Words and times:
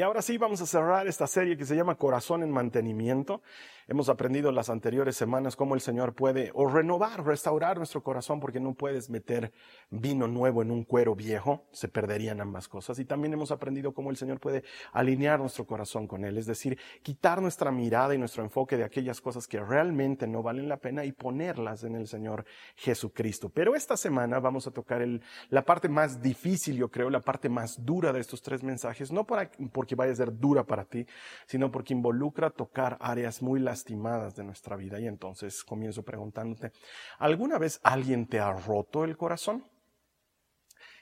Y 0.00 0.02
ahora 0.02 0.22
sí 0.22 0.38
vamos 0.38 0.62
a 0.62 0.66
cerrar 0.66 1.06
esta 1.08 1.26
serie 1.26 1.58
que 1.58 1.66
se 1.66 1.76
llama 1.76 1.96
Corazón 1.96 2.42
en 2.42 2.50
Mantenimiento. 2.50 3.42
Hemos 3.86 4.08
aprendido 4.08 4.50
las 4.52 4.70
anteriores 4.70 5.16
semanas 5.16 5.56
cómo 5.56 5.74
el 5.74 5.82
Señor 5.82 6.14
puede 6.14 6.52
o 6.54 6.68
renovar, 6.68 7.26
restaurar 7.26 7.76
nuestro 7.76 8.02
corazón, 8.04 8.38
porque 8.38 8.60
no 8.60 8.72
puedes 8.72 9.10
meter 9.10 9.52
vino 9.90 10.28
nuevo 10.28 10.62
en 10.62 10.70
un 10.70 10.84
cuero 10.84 11.16
viejo, 11.16 11.66
se 11.72 11.88
perderían 11.88 12.40
ambas 12.40 12.68
cosas. 12.68 13.00
Y 13.00 13.04
también 13.04 13.34
hemos 13.34 13.50
aprendido 13.50 13.92
cómo 13.92 14.10
el 14.10 14.16
Señor 14.16 14.38
puede 14.38 14.62
alinear 14.92 15.40
nuestro 15.40 15.66
corazón 15.66 16.06
con 16.06 16.24
Él, 16.24 16.38
es 16.38 16.46
decir, 16.46 16.78
quitar 17.02 17.42
nuestra 17.42 17.72
mirada 17.72 18.14
y 18.14 18.18
nuestro 18.18 18.44
enfoque 18.44 18.76
de 18.76 18.84
aquellas 18.84 19.20
cosas 19.20 19.48
que 19.48 19.58
realmente 19.58 20.28
no 20.28 20.42
valen 20.42 20.68
la 20.68 20.76
pena 20.76 21.04
y 21.04 21.10
ponerlas 21.10 21.82
en 21.82 21.96
el 21.96 22.06
Señor 22.06 22.44
Jesucristo. 22.76 23.50
Pero 23.50 23.74
esta 23.74 23.96
semana 23.96 24.38
vamos 24.38 24.68
a 24.68 24.70
tocar 24.70 25.02
el, 25.02 25.20
la 25.48 25.64
parte 25.64 25.88
más 25.88 26.22
difícil, 26.22 26.76
yo 26.76 26.90
creo, 26.92 27.10
la 27.10 27.20
parte 27.20 27.48
más 27.48 27.84
dura 27.84 28.12
de 28.12 28.20
estos 28.20 28.40
tres 28.40 28.62
mensajes, 28.62 29.10
no 29.10 29.26
porque 29.26 29.89
vaya 29.94 30.12
a 30.12 30.16
ser 30.16 30.36
dura 30.38 30.64
para 30.64 30.84
ti, 30.84 31.06
sino 31.46 31.70
porque 31.70 31.94
involucra 31.94 32.50
tocar 32.50 32.96
áreas 33.00 33.42
muy 33.42 33.60
las 33.60 33.80
lastimadas 33.80 34.36
de 34.36 34.44
nuestra 34.44 34.76
vida. 34.76 35.00
Y 35.00 35.06
entonces 35.06 35.64
comienzo 35.64 36.02
preguntándote, 36.02 36.72
¿alguna 37.18 37.58
vez 37.58 37.80
alguien 37.82 38.26
te 38.26 38.38
ha 38.38 38.52
roto 38.52 39.04
el 39.04 39.16
corazón? 39.16 39.64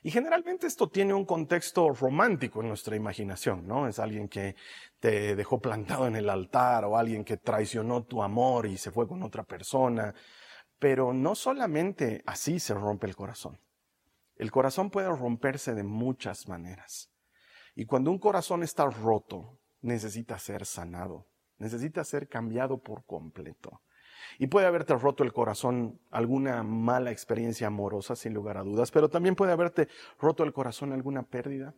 Y 0.03 0.11
generalmente 0.11 0.67
esto 0.67 0.89
tiene 0.89 1.13
un 1.13 1.25
contexto 1.25 1.91
romántico 1.91 2.61
en 2.61 2.69
nuestra 2.69 2.95
imaginación, 2.95 3.67
¿no? 3.67 3.89
Es 3.89 3.99
alguien 3.99 4.29
que 4.29 4.55
te 5.01 5.35
dejó 5.35 5.61
plantado 5.61 6.07
en 6.07 6.15
el 6.15 6.31
altar 6.31 6.85
o 6.85 6.97
alguien 6.97 7.25
que 7.25 7.37
traicionó 7.37 8.05
tu 8.05 8.23
amor 8.23 8.67
y 8.67 8.79
se 8.79 8.93
fue 8.93 9.09
con 9.09 9.23
otra 9.25 9.43
persona. 9.43 10.15
Pero 10.79 11.13
no 11.13 11.35
solamente 11.35 12.23
así 12.27 12.61
se 12.61 12.75
rompe 12.75 13.09
el 13.09 13.17
corazón. 13.17 13.59
El 14.37 14.53
corazón 14.53 14.91
puede 14.91 15.09
romperse 15.09 15.75
de 15.75 15.83
muchas 15.83 16.47
maneras. 16.47 17.11
Y 17.79 17.87
cuando 17.87 18.11
un 18.11 18.19
corazón 18.19 18.63
está 18.63 18.85
roto, 18.87 19.59
necesita 19.81 20.39
ser 20.39 20.67
sanado 20.67 21.27
necesita 21.59 22.05
ser 22.05 22.29
cambiado 22.29 22.79
por 22.79 23.05
completo. 23.05 23.81
Y 24.39 24.49
puede 24.49 24.67
haberte 24.67 24.95
roto 24.95 25.25
el 25.25 25.33
corazón 25.33 26.01
alguna 26.11 26.63
mala 26.63 27.11
experiencia 27.11 27.67
amorosa, 27.67 28.17
sin 28.17 28.35
lugar 28.35 28.57
a 28.57 28.63
dudas, 28.63 28.91
pero 28.91 29.09
también 29.09 29.35
puede 29.35 29.53
haberte 29.53 29.89
roto 30.19 30.45
el 30.45 30.53
corazón 30.53 30.93
alguna 30.93 31.23
pérdida, 31.23 31.75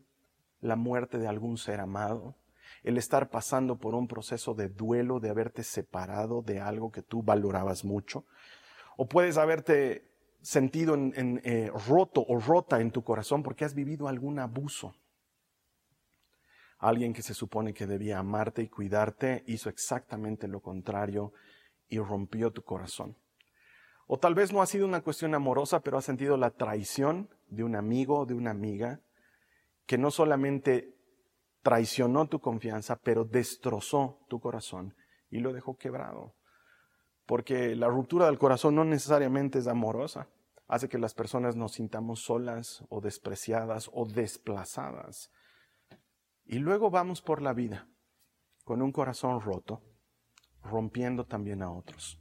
la 0.61 0.77
muerte 0.77 1.19
de 1.19 1.27
algún 1.27 1.59
ser 1.59 1.81
amado, 1.81 2.37
el 2.83 2.99
estar 2.99 3.31
pasando 3.31 3.77
por 3.77 3.95
un 3.95 4.09
proceso 4.09 4.55
de 4.55 4.69
duelo, 4.69 5.21
de 5.21 5.31
haberte 5.31 5.63
separado 5.63 6.43
de 6.43 6.61
algo 6.61 6.91
que 6.91 7.03
tú 7.03 7.23
valorabas 7.23 7.85
mucho, 7.85 8.25
o 8.97 9.07
puedes 9.09 9.37
haberte 9.37 10.07
sentido 10.43 10.95
en, 10.95 11.41
eh, 11.45 11.71
roto 11.89 12.25
o 12.27 12.39
rota 12.39 12.81
en 12.81 12.91
tu 12.91 13.03
corazón 13.05 13.43
porque 13.43 13.65
has 13.65 13.75
vivido 13.75 14.09
algún 14.09 14.39
abuso 14.39 14.95
Alguien 16.81 17.13
que 17.13 17.23
se 17.23 17.35
supone 17.35 17.75
que 17.75 17.87
debía 17.87 18.19
amarte 18.19 18.63
y 18.63 18.69
cuidarte 18.69 19.45
hizo 19.47 19.69
exactamente 19.69 20.49
lo 20.49 20.61
contrario 20.61 21.33
y 21.89 21.99
rompió 21.99 22.51
tu 22.53 22.63
corazón. 22.63 23.19
O 24.07 24.19
tal 24.19 24.35
vez 24.35 24.51
no 24.51 24.63
ha 24.63 24.67
sido 24.67 24.87
una 24.87 25.03
cuestión 25.03 25.35
amorosa, 25.35 25.81
pero 25.81 25.99
has 25.99 26.07
sentido 26.07 26.39
la 26.39 26.51
traición 26.51 27.29
de 27.49 27.65
un 27.65 27.77
amigo 27.77 28.21
o 28.21 28.27
de 28.27 28.35
una 28.35 28.51
amiga 28.51 29.01
que 29.87 29.99
no 29.99 30.11
solamente 30.11 30.97
traicionó 31.63 32.27
tu 32.29 32.41
confianza, 32.41 32.97
pero 32.97 33.25
destrozó 33.25 34.19
tu 34.29 34.41
corazón 34.41 34.95
y 35.29 35.41
lo 35.41 35.53
dejó 35.53 35.77
quebrado. 35.77 36.35
Porque 37.27 37.77
la 37.77 37.89
ruptura 37.89 38.27
del 38.27 38.39
corazón 38.39 38.75
no 38.75 38.85
necesariamente 38.85 39.59
es 39.59 39.67
amorosa. 39.67 40.29
Hace 40.67 40.89
que 40.89 40.99
las 40.99 41.13
personas 41.13 41.57
nos 41.57 41.73
sintamos 41.73 42.23
solas 42.23 42.85
o 42.89 43.03
despreciadas 43.03 43.91
o 43.93 44.07
desplazadas. 44.07 45.31
Y 46.51 46.59
luego 46.59 46.91
vamos 46.91 47.23
por 47.23 47.43
la 47.43 47.53
vida 47.53 47.87
con 48.65 48.83
un 48.83 48.91
corazón 48.91 49.41
roto, 49.41 49.85
rompiendo 50.65 51.25
también 51.25 51.63
a 51.63 51.71
otros. 51.71 52.21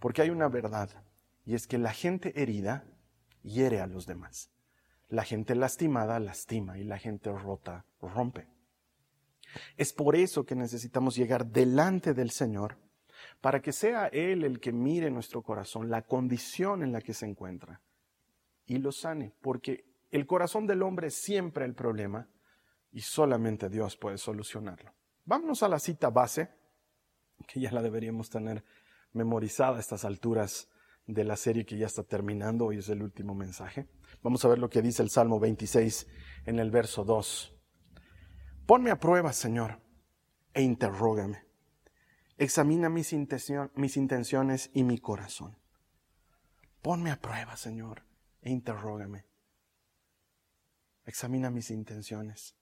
Porque 0.00 0.22
hay 0.22 0.30
una 0.30 0.48
verdad, 0.48 1.04
y 1.46 1.54
es 1.54 1.68
que 1.68 1.78
la 1.78 1.92
gente 1.92 2.42
herida 2.42 2.84
hiere 3.44 3.80
a 3.80 3.86
los 3.86 4.06
demás. 4.06 4.50
La 5.06 5.22
gente 5.22 5.54
lastimada 5.54 6.18
lastima 6.18 6.76
y 6.76 6.82
la 6.82 6.98
gente 6.98 7.30
rota 7.30 7.86
rompe. 8.00 8.48
Es 9.76 9.92
por 9.92 10.16
eso 10.16 10.44
que 10.44 10.56
necesitamos 10.56 11.14
llegar 11.14 11.46
delante 11.46 12.14
del 12.14 12.32
Señor 12.32 12.78
para 13.40 13.62
que 13.62 13.70
sea 13.70 14.08
Él 14.08 14.42
el 14.42 14.58
que 14.58 14.72
mire 14.72 15.08
nuestro 15.12 15.42
corazón, 15.42 15.88
la 15.88 16.02
condición 16.02 16.82
en 16.82 16.90
la 16.90 17.00
que 17.00 17.14
se 17.14 17.26
encuentra 17.26 17.80
y 18.66 18.78
lo 18.78 18.90
sane, 18.90 19.32
porque 19.40 19.84
el 20.10 20.26
corazón 20.26 20.66
del 20.66 20.82
hombre 20.82 21.06
es 21.06 21.14
siempre 21.14 21.64
el 21.64 21.76
problema 21.76 22.28
y 22.92 23.00
solamente 23.00 23.68
Dios 23.68 23.96
puede 23.96 24.18
solucionarlo. 24.18 24.92
Vámonos 25.24 25.62
a 25.62 25.68
la 25.68 25.78
cita 25.78 26.10
base, 26.10 26.50
que 27.46 27.60
ya 27.60 27.70
la 27.70 27.82
deberíamos 27.82 28.30
tener 28.30 28.64
memorizada 29.12 29.76
a 29.76 29.80
estas 29.80 30.04
alturas 30.04 30.68
de 31.06 31.24
la 31.24 31.36
serie 31.36 31.64
que 31.64 31.78
ya 31.78 31.86
está 31.86 32.02
terminando, 32.02 32.66
hoy 32.66 32.78
es 32.78 32.88
el 32.88 33.02
último 33.02 33.34
mensaje. 33.34 33.88
Vamos 34.22 34.44
a 34.44 34.48
ver 34.48 34.58
lo 34.58 34.68
que 34.68 34.82
dice 34.82 35.02
el 35.02 35.10
Salmo 35.10 35.40
26 35.40 36.06
en 36.46 36.58
el 36.58 36.70
verso 36.70 37.04
2. 37.04 37.54
Ponme 38.66 38.90
a 38.90 38.98
prueba, 38.98 39.32
Señor, 39.32 39.80
e 40.52 40.62
interrógame. 40.62 41.46
Examina 42.36 42.88
mis, 42.88 43.14
mis 43.74 43.96
intenciones 43.96 44.70
y 44.74 44.84
mi 44.84 44.98
corazón. 44.98 45.56
Ponme 46.82 47.10
a 47.10 47.20
prueba, 47.20 47.56
Señor, 47.56 48.04
e 48.42 48.50
interrógame. 48.50 49.24
Examina 51.04 51.50
mis 51.50 51.70
intenciones 51.70 52.54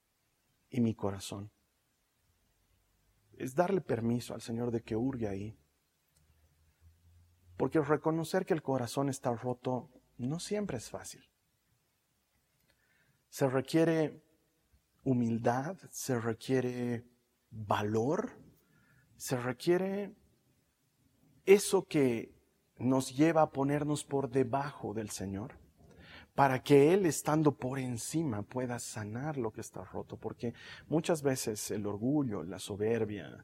y 0.69 0.81
mi 0.81 0.93
corazón. 0.93 1.51
Es 3.37 3.55
darle 3.55 3.81
permiso 3.81 4.33
al 4.33 4.41
Señor 4.41 4.71
de 4.71 4.81
que 4.81 4.95
hurgue 4.95 5.27
ahí. 5.27 5.57
Porque 7.55 7.81
reconocer 7.81 8.45
que 8.45 8.53
el 8.53 8.61
corazón 8.61 9.09
está 9.09 9.33
roto 9.33 9.89
no 10.17 10.39
siempre 10.39 10.77
es 10.77 10.89
fácil. 10.89 11.23
Se 13.29 13.47
requiere 13.47 14.23
humildad, 15.03 15.77
se 15.89 16.19
requiere 16.19 17.05
valor, 17.49 18.31
se 19.15 19.37
requiere 19.37 20.15
eso 21.45 21.83
que 21.83 22.35
nos 22.77 23.15
lleva 23.15 23.41
a 23.43 23.51
ponernos 23.51 24.03
por 24.03 24.29
debajo 24.29 24.93
del 24.93 25.09
Señor 25.09 25.66
para 26.37 26.61
que 26.61 26.93
Él 26.93 27.07
estando 27.07 27.55
por 27.55 27.79
encima 27.79 28.43
pueda 28.43 28.77
sanar 28.77 29.37
lo 29.37 29.49
que 29.51 29.61
está 29.61 29.83
roto, 29.83 30.17
porque 30.17 30.53
muchas 30.87 31.23
veces 31.23 31.71
el 31.71 31.87
orgullo, 31.87 32.43
la 32.43 32.59
soberbia, 32.59 33.43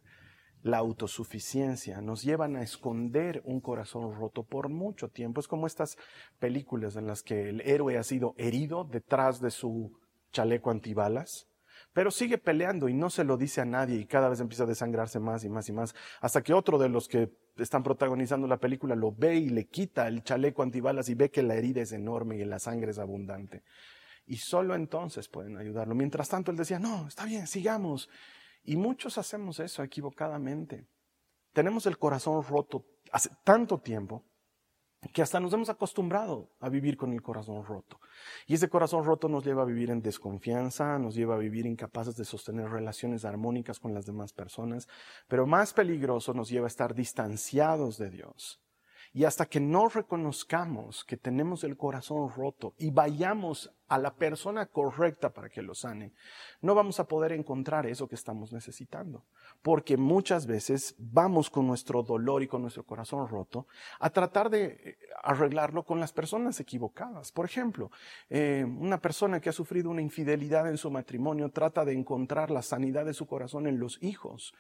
la 0.61 0.77
autosuficiencia 0.77 2.01
nos 2.01 2.21
llevan 2.21 2.55
a 2.55 2.61
esconder 2.61 3.41
un 3.45 3.61
corazón 3.61 4.13
roto 4.13 4.43
por 4.43 4.69
mucho 4.69 5.09
tiempo. 5.09 5.39
Es 5.39 5.47
como 5.47 5.65
estas 5.65 5.97
películas 6.37 6.95
en 6.95 7.07
las 7.07 7.23
que 7.23 7.49
el 7.49 7.61
héroe 7.61 7.97
ha 7.97 8.03
sido 8.03 8.35
herido 8.37 8.83
detrás 8.83 9.41
de 9.41 9.49
su 9.49 9.97
chaleco 10.31 10.69
antibalas, 10.69 11.47
pero 11.93 12.11
sigue 12.11 12.37
peleando 12.37 12.89
y 12.89 12.93
no 12.93 13.09
se 13.09 13.23
lo 13.23 13.37
dice 13.37 13.61
a 13.61 13.65
nadie 13.65 13.97
y 13.97 14.05
cada 14.05 14.29
vez 14.29 14.39
empieza 14.39 14.63
a 14.63 14.67
desangrarse 14.67 15.19
más 15.19 15.43
y 15.43 15.49
más 15.49 15.69
y 15.69 15.73
más, 15.73 15.95
hasta 16.19 16.41
que 16.41 16.53
otro 16.53 16.77
de 16.77 16.89
los 16.89 17.07
que 17.07 17.31
están 17.57 17.83
protagonizando 17.83 18.47
la 18.47 18.57
película 18.57 18.95
lo 18.95 19.11
ve 19.11 19.35
y 19.35 19.49
le 19.49 19.67
quita 19.67 20.07
el 20.07 20.23
chaleco 20.23 20.63
antibalas 20.63 21.09
y 21.09 21.15
ve 21.15 21.29
que 21.29 21.43
la 21.43 21.55
herida 21.55 21.81
es 21.81 21.91
enorme 21.91 22.37
y 22.37 22.45
la 22.45 22.59
sangre 22.59 22.91
es 22.91 22.99
abundante. 22.99 23.63
Y 24.25 24.37
solo 24.37 24.73
entonces 24.73 25.27
pueden 25.27 25.57
ayudarlo. 25.57 25.95
Mientras 25.95 26.29
tanto 26.29 26.49
él 26.49 26.57
decía, 26.57 26.79
no, 26.79 27.07
está 27.07 27.25
bien, 27.25 27.45
sigamos. 27.45 28.09
Y 28.63 28.77
muchos 28.77 29.17
hacemos 29.17 29.59
eso 29.59 29.83
equivocadamente. 29.83 30.87
Tenemos 31.51 31.85
el 31.85 31.97
corazón 31.97 32.41
roto 32.43 32.85
hace 33.11 33.29
tanto 33.43 33.79
tiempo 33.79 34.25
que 35.11 35.21
hasta 35.21 35.39
nos 35.39 35.53
hemos 35.53 35.69
acostumbrado 35.69 36.49
a 36.59 36.69
vivir 36.69 36.97
con 36.97 37.13
el 37.13 37.21
corazón 37.21 37.63
roto. 37.65 37.99
Y 38.47 38.53
ese 38.53 38.69
corazón 38.69 39.03
roto 39.03 39.27
nos 39.27 39.43
lleva 39.43 39.63
a 39.63 39.65
vivir 39.65 39.89
en 39.91 40.01
desconfianza, 40.01 40.97
nos 40.99 41.15
lleva 41.15 41.35
a 41.35 41.39
vivir 41.39 41.65
incapaces 41.65 42.15
de 42.15 42.25
sostener 42.25 42.69
relaciones 42.69 43.25
armónicas 43.25 43.79
con 43.79 43.93
las 43.93 44.05
demás 44.05 44.33
personas, 44.33 44.87
pero 45.27 45.45
más 45.45 45.73
peligroso 45.73 46.33
nos 46.33 46.49
lleva 46.49 46.67
a 46.67 46.67
estar 46.67 46.93
distanciados 46.93 47.97
de 47.97 48.09
Dios 48.09 48.62
y 49.13 49.25
hasta 49.25 49.45
que 49.45 49.59
no 49.59 49.89
reconozcamos 49.89 51.05
que 51.05 51.17
tenemos 51.17 51.63
el 51.63 51.77
corazón 51.77 52.31
roto 52.35 52.73
y 52.79 52.89
vayamos 52.89 53.71
a 53.87 53.99
la 53.99 54.15
persona 54.15 54.65
correcta 54.65 55.31
para 55.31 55.49
que 55.49 55.61
lo 55.61 55.75
sane, 55.75 56.13
no 56.61 56.73
vamos 56.73 56.99
a 56.99 57.07
poder 57.07 57.31
encontrar 57.31 57.85
eso 57.85 58.07
que 58.07 58.15
estamos 58.15 58.51
necesitando. 58.51 59.23
Porque 59.61 59.97
muchas 59.97 60.47
veces 60.47 60.95
vamos 60.97 61.51
con 61.51 61.67
nuestro 61.67 62.01
dolor 62.01 62.41
y 62.41 62.47
con 62.47 62.63
nuestro 62.63 62.83
corazón 62.83 63.27
roto 63.27 63.67
a 63.99 64.09
tratar 64.09 64.49
de 64.49 64.65
eh, 64.65 64.97
arreglarlo 65.21 65.83
con 65.83 65.99
las 65.99 66.11
personas 66.11 66.59
equivocadas. 66.59 67.31
Por 67.31 67.45
ejemplo, 67.45 67.91
eh, 68.31 68.65
una 68.65 68.99
persona 68.99 69.39
que 69.39 69.49
ha 69.49 69.53
sufrido 69.53 69.91
una 69.91 70.01
infidelidad 70.01 70.67
en 70.67 70.77
su 70.77 70.89
matrimonio 70.89 71.49
trata 71.49 71.85
de 71.85 71.93
encontrar 71.93 72.49
la 72.49 72.63
sanidad 72.63 73.05
de 73.05 73.13
su 73.13 73.27
corazón 73.27 73.67
en 73.67 73.79
los 73.79 74.01
hijos. 74.01 74.55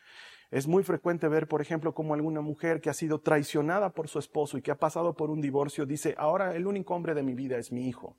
Es 0.53 0.67
muy 0.67 0.83
frecuente 0.83 1.27
ver, 1.27 1.47
por 1.47 1.61
ejemplo, 1.61 1.95
como 1.95 2.13
alguna 2.13 2.39
mujer 2.39 2.79
que 2.79 2.91
ha 2.91 2.93
sido 2.93 3.19
traicionada 3.19 3.89
por 3.89 4.07
su 4.07 4.19
esposo 4.19 4.55
y 4.55 4.61
que 4.61 4.69
ha 4.69 4.77
pasado 4.77 5.15
por 5.15 5.31
un 5.31 5.41
divorcio 5.41 5.87
dice, 5.87 6.13
ahora 6.15 6.55
el 6.55 6.67
único 6.67 6.93
hombre 6.93 7.15
de 7.15 7.23
mi 7.23 7.33
vida 7.33 7.57
es 7.57 7.71
mi 7.71 7.87
hijo. 7.87 8.17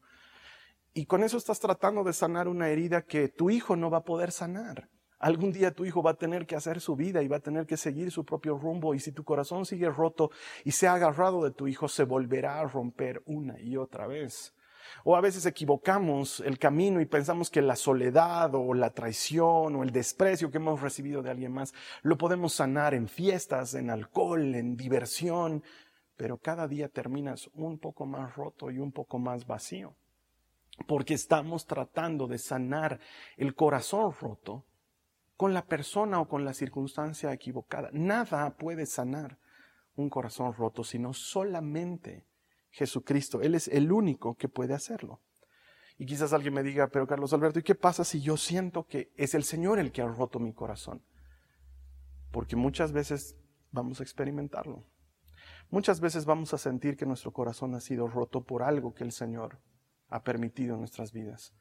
Y 0.94 1.06
con 1.06 1.22
eso 1.22 1.36
estás 1.36 1.60
tratando 1.60 2.02
de 2.02 2.12
sanar 2.12 2.48
una 2.48 2.70
herida 2.70 3.02
que 3.02 3.28
tu 3.28 3.50
hijo 3.50 3.76
no 3.76 3.88
va 3.88 3.98
a 3.98 4.04
poder 4.04 4.32
sanar. 4.32 4.88
Algún 5.20 5.52
día 5.52 5.70
tu 5.70 5.84
hijo 5.84 6.02
va 6.02 6.10
a 6.10 6.18
tener 6.18 6.44
que 6.44 6.56
hacer 6.56 6.80
su 6.80 6.96
vida 6.96 7.22
y 7.22 7.28
va 7.28 7.36
a 7.36 7.40
tener 7.40 7.66
que 7.66 7.76
seguir 7.76 8.10
su 8.10 8.24
propio 8.24 8.58
rumbo 8.58 8.96
y 8.96 8.98
si 8.98 9.12
tu 9.12 9.22
corazón 9.22 9.64
sigue 9.64 9.88
roto 9.88 10.32
y 10.64 10.72
se 10.72 10.88
ha 10.88 10.94
agarrado 10.94 11.44
de 11.44 11.52
tu 11.52 11.68
hijo, 11.68 11.86
se 11.86 12.02
volverá 12.02 12.58
a 12.58 12.66
romper 12.66 13.22
una 13.26 13.60
y 13.60 13.76
otra 13.76 14.08
vez. 14.08 14.56
O 15.04 15.16
a 15.16 15.20
veces 15.20 15.46
equivocamos 15.46 16.40
el 16.40 16.58
camino 16.58 17.00
y 17.00 17.06
pensamos 17.06 17.50
que 17.50 17.62
la 17.62 17.76
soledad 17.76 18.54
o 18.54 18.74
la 18.74 18.90
traición 18.90 19.76
o 19.76 19.82
el 19.82 19.90
desprecio 19.90 20.50
que 20.50 20.58
hemos 20.58 20.80
recibido 20.80 21.22
de 21.22 21.30
alguien 21.30 21.52
más 21.52 21.74
lo 22.02 22.16
podemos 22.16 22.54
sanar 22.54 22.94
en 22.94 23.08
fiestas, 23.08 23.74
en 23.74 23.90
alcohol, 23.90 24.54
en 24.54 24.76
diversión, 24.76 25.62
pero 26.16 26.38
cada 26.38 26.68
día 26.68 26.88
terminas 26.88 27.50
un 27.54 27.78
poco 27.78 28.06
más 28.06 28.34
roto 28.36 28.70
y 28.70 28.78
un 28.78 28.92
poco 28.92 29.18
más 29.18 29.46
vacío. 29.46 29.94
Porque 30.86 31.14
estamos 31.14 31.66
tratando 31.66 32.26
de 32.26 32.38
sanar 32.38 33.00
el 33.36 33.54
corazón 33.54 34.12
roto 34.20 34.64
con 35.36 35.54
la 35.54 35.64
persona 35.66 36.20
o 36.20 36.28
con 36.28 36.44
la 36.44 36.54
circunstancia 36.54 37.32
equivocada. 37.32 37.90
Nada 37.92 38.56
puede 38.56 38.86
sanar 38.86 39.38
un 39.96 40.08
corazón 40.08 40.52
roto, 40.52 40.84
sino 40.84 41.12
solamente 41.12 42.24
Jesucristo. 42.74 43.40
Él 43.40 43.54
es 43.54 43.68
el 43.68 43.92
único 43.92 44.34
que 44.34 44.48
puede 44.48 44.74
hacerlo. 44.74 45.20
Y 45.96 46.06
quizás 46.06 46.32
alguien 46.32 46.54
me 46.54 46.64
diga, 46.64 46.88
pero 46.88 47.06
Carlos 47.06 47.32
Alberto, 47.32 47.60
¿y 47.60 47.62
qué 47.62 47.76
pasa 47.76 48.02
si 48.04 48.20
yo 48.20 48.36
siento 48.36 48.86
que 48.86 49.12
es 49.16 49.34
el 49.34 49.44
Señor 49.44 49.78
el 49.78 49.92
que 49.92 50.02
ha 50.02 50.08
roto 50.08 50.40
mi 50.40 50.52
corazón? 50.52 51.04
Porque 52.32 52.56
muchas 52.56 52.90
veces 52.90 53.36
vamos 53.70 54.00
a 54.00 54.02
experimentarlo. 54.02 54.84
Muchas 55.70 56.00
veces 56.00 56.24
vamos 56.24 56.52
a 56.52 56.58
sentir 56.58 56.96
que 56.96 57.06
nuestro 57.06 57.32
corazón 57.32 57.76
ha 57.76 57.80
sido 57.80 58.08
roto 58.08 58.42
por 58.42 58.64
algo 58.64 58.92
que 58.92 59.04
el 59.04 59.12
Señor 59.12 59.60
ha 60.08 60.24
permitido 60.24 60.74
en 60.74 60.80
nuestras 60.80 61.12
vidas. 61.12 61.54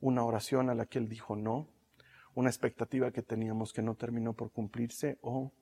Una 0.00 0.24
oración 0.24 0.70
a 0.70 0.74
la 0.74 0.86
que 0.86 0.98
Él 0.98 1.10
dijo 1.10 1.36
no, 1.36 1.68
una 2.34 2.48
expectativa 2.48 3.10
que 3.10 3.22
teníamos 3.22 3.74
que 3.74 3.82
no 3.82 3.96
terminó 3.96 4.32
por 4.32 4.50
cumplirse 4.50 5.18
o 5.20 5.52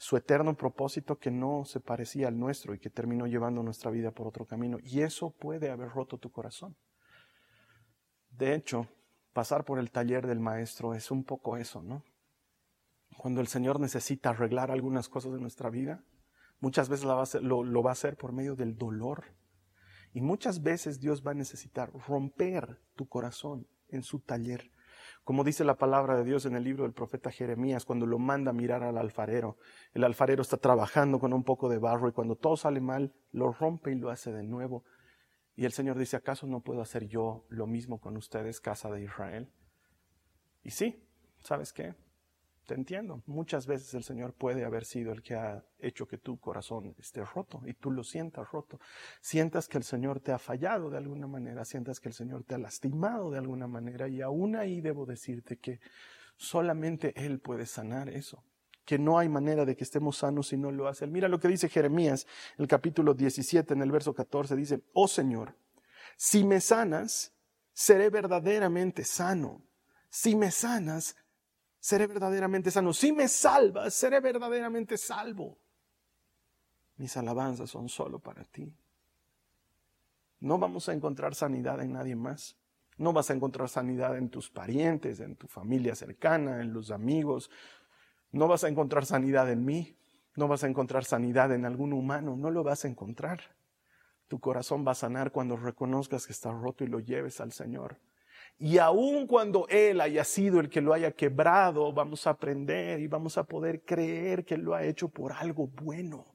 su 0.00 0.16
eterno 0.16 0.56
propósito 0.56 1.18
que 1.18 1.30
no 1.30 1.66
se 1.66 1.78
parecía 1.78 2.28
al 2.28 2.38
nuestro 2.38 2.72
y 2.72 2.78
que 2.78 2.88
terminó 2.88 3.26
llevando 3.26 3.62
nuestra 3.62 3.90
vida 3.90 4.12
por 4.12 4.26
otro 4.26 4.46
camino. 4.46 4.78
Y 4.82 5.02
eso 5.02 5.28
puede 5.30 5.68
haber 5.68 5.90
roto 5.90 6.16
tu 6.16 6.32
corazón. 6.32 6.74
De 8.30 8.54
hecho, 8.54 8.86
pasar 9.34 9.66
por 9.66 9.78
el 9.78 9.90
taller 9.90 10.26
del 10.26 10.40
maestro 10.40 10.94
es 10.94 11.10
un 11.10 11.22
poco 11.22 11.58
eso, 11.58 11.82
¿no? 11.82 12.02
Cuando 13.18 13.42
el 13.42 13.46
Señor 13.46 13.78
necesita 13.78 14.30
arreglar 14.30 14.70
algunas 14.70 15.10
cosas 15.10 15.34
de 15.34 15.40
nuestra 15.40 15.68
vida, 15.68 16.02
muchas 16.60 16.88
veces 16.88 17.04
lo, 17.42 17.62
lo 17.62 17.82
va 17.82 17.90
a 17.90 17.92
hacer 17.92 18.16
por 18.16 18.32
medio 18.32 18.56
del 18.56 18.78
dolor. 18.78 19.24
Y 20.14 20.22
muchas 20.22 20.62
veces 20.62 20.98
Dios 20.98 21.22
va 21.26 21.32
a 21.32 21.34
necesitar 21.34 21.92
romper 22.08 22.80
tu 22.96 23.06
corazón 23.06 23.68
en 23.88 24.02
su 24.02 24.20
taller 24.20 24.70
como 25.30 25.44
dice 25.44 25.62
la 25.62 25.78
palabra 25.78 26.16
de 26.16 26.24
Dios 26.24 26.44
en 26.44 26.56
el 26.56 26.64
libro 26.64 26.82
del 26.82 26.92
profeta 26.92 27.30
Jeremías, 27.30 27.84
cuando 27.84 28.04
lo 28.04 28.18
manda 28.18 28.50
a 28.50 28.52
mirar 28.52 28.82
al 28.82 28.98
alfarero, 28.98 29.58
el 29.94 30.02
alfarero 30.02 30.42
está 30.42 30.56
trabajando 30.56 31.20
con 31.20 31.32
un 31.32 31.44
poco 31.44 31.68
de 31.68 31.78
barro 31.78 32.08
y 32.08 32.12
cuando 32.12 32.34
todo 32.34 32.56
sale 32.56 32.80
mal, 32.80 33.14
lo 33.30 33.52
rompe 33.52 33.92
y 33.92 33.94
lo 33.94 34.10
hace 34.10 34.32
de 34.32 34.42
nuevo. 34.42 34.82
Y 35.54 35.66
el 35.66 35.70
Señor 35.70 35.98
dice, 35.98 36.16
¿acaso 36.16 36.48
no 36.48 36.62
puedo 36.62 36.82
hacer 36.82 37.06
yo 37.06 37.46
lo 37.48 37.68
mismo 37.68 38.00
con 38.00 38.16
ustedes, 38.16 38.60
casa 38.60 38.90
de 38.90 39.04
Israel? 39.04 39.52
Y 40.64 40.70
sí, 40.70 41.08
¿sabes 41.38 41.72
qué? 41.72 41.94
Entiendo. 42.74 43.22
Muchas 43.26 43.66
veces 43.66 43.94
el 43.94 44.04
Señor 44.04 44.32
puede 44.32 44.64
haber 44.64 44.84
sido 44.84 45.12
el 45.12 45.22
que 45.22 45.34
ha 45.34 45.64
hecho 45.78 46.06
que 46.06 46.18
tu 46.18 46.38
corazón 46.38 46.94
esté 46.98 47.24
roto 47.24 47.62
y 47.66 47.74
tú 47.74 47.90
lo 47.90 48.04
sientas 48.04 48.50
roto. 48.50 48.80
Sientas 49.20 49.68
que 49.68 49.78
el 49.78 49.84
Señor 49.84 50.20
te 50.20 50.32
ha 50.32 50.38
fallado 50.38 50.90
de 50.90 50.98
alguna 50.98 51.26
manera, 51.26 51.64
sientas 51.64 52.00
que 52.00 52.08
el 52.08 52.14
Señor 52.14 52.44
te 52.44 52.54
ha 52.54 52.58
lastimado 52.58 53.30
de 53.30 53.38
alguna 53.38 53.66
manera 53.66 54.08
y 54.08 54.20
aún 54.20 54.56
ahí 54.56 54.80
debo 54.80 55.06
decirte 55.06 55.58
que 55.58 55.80
solamente 56.36 57.12
Él 57.16 57.40
puede 57.40 57.66
sanar 57.66 58.08
eso 58.08 58.42
que 58.90 58.98
no 58.98 59.20
hay 59.20 59.28
manera 59.28 59.64
de 59.64 59.76
que 59.76 59.84
estemos 59.84 60.16
sanos 60.16 60.48
si 60.48 60.56
no 60.56 60.72
lo 60.72 60.88
hace. 60.88 61.06
Mira 61.06 61.28
lo 61.28 61.38
que 61.38 61.46
dice 61.46 61.68
Jeremías, 61.68 62.26
el 62.58 62.66
capítulo 62.66 63.14
17, 63.14 63.74
en 63.74 63.82
el 63.82 63.92
verso 63.92 64.14
14, 64.14 64.56
dice, 64.56 64.82
oh 64.94 65.06
Señor, 65.06 65.54
si 66.16 66.42
me 66.42 66.60
sanas, 66.60 67.32
seré 67.72 68.10
verdaderamente 68.10 69.04
sano. 69.04 69.62
Si 70.08 70.34
me 70.34 70.50
sanas, 70.50 71.14
seré 71.80 72.06
verdaderamente 72.06 72.70
sano. 72.70 72.92
Si 72.92 73.12
me 73.12 73.26
salvas, 73.26 73.94
seré 73.94 74.20
verdaderamente 74.20 74.96
salvo. 74.96 75.58
Mis 76.96 77.16
alabanzas 77.16 77.70
son 77.70 77.88
solo 77.88 78.18
para 78.18 78.44
ti. 78.44 78.72
No 80.40 80.58
vamos 80.58 80.88
a 80.88 80.92
encontrar 80.92 81.34
sanidad 81.34 81.80
en 81.80 81.92
nadie 81.92 82.14
más. 82.14 82.56
No 82.98 83.14
vas 83.14 83.30
a 83.30 83.34
encontrar 83.34 83.68
sanidad 83.68 84.16
en 84.18 84.28
tus 84.28 84.50
parientes, 84.50 85.20
en 85.20 85.36
tu 85.36 85.46
familia 85.46 85.94
cercana, 85.94 86.60
en 86.60 86.74
los 86.74 86.90
amigos. 86.90 87.50
No 88.30 88.46
vas 88.46 88.64
a 88.64 88.68
encontrar 88.68 89.06
sanidad 89.06 89.50
en 89.50 89.64
mí. 89.64 89.96
No 90.36 90.48
vas 90.48 90.64
a 90.64 90.68
encontrar 90.68 91.04
sanidad 91.04 91.52
en 91.52 91.64
algún 91.64 91.94
humano. 91.94 92.36
No 92.36 92.50
lo 92.50 92.62
vas 92.62 92.84
a 92.84 92.88
encontrar. 92.88 93.40
Tu 94.28 94.38
corazón 94.38 94.86
va 94.86 94.92
a 94.92 94.94
sanar 94.94 95.32
cuando 95.32 95.56
reconozcas 95.56 96.26
que 96.26 96.32
está 96.32 96.52
roto 96.52 96.84
y 96.84 96.88
lo 96.88 97.00
lleves 97.00 97.40
al 97.40 97.52
Señor. 97.52 97.96
Y 98.62 98.76
aun 98.76 99.26
cuando 99.26 99.66
Él 99.70 100.02
haya 100.02 100.22
sido 100.22 100.60
el 100.60 100.68
que 100.68 100.82
lo 100.82 100.92
haya 100.92 101.12
quebrado, 101.12 101.94
vamos 101.94 102.26
a 102.26 102.30
aprender 102.30 103.00
y 103.00 103.06
vamos 103.06 103.38
a 103.38 103.44
poder 103.44 103.86
creer 103.86 104.44
que 104.44 104.58
lo 104.58 104.74
ha 104.74 104.84
hecho 104.84 105.08
por 105.08 105.32
algo 105.32 105.66
bueno. 105.68 106.30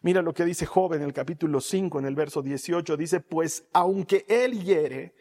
Mira 0.00 0.22
lo 0.22 0.32
que 0.32 0.44
dice 0.44 0.64
Job 0.64 0.94
en 0.94 1.02
el 1.02 1.12
capítulo 1.12 1.60
5, 1.60 1.98
en 1.98 2.06
el 2.06 2.14
verso 2.14 2.40
18. 2.40 2.96
Dice, 2.96 3.18
pues 3.18 3.66
aunque 3.72 4.24
Él 4.28 4.62
hiere, 4.62 5.16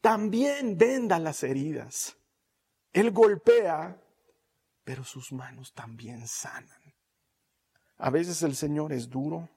también 0.00 0.78
venda 0.78 1.18
las 1.18 1.42
heridas. 1.42 2.16
Él 2.94 3.10
golpea, 3.10 4.00
pero 4.84 5.04
sus 5.04 5.30
manos 5.30 5.74
también 5.74 6.26
sanan. 6.26 6.94
A 7.98 8.08
veces 8.08 8.42
el 8.42 8.56
Señor 8.56 8.94
es 8.94 9.10
duro, 9.10 9.50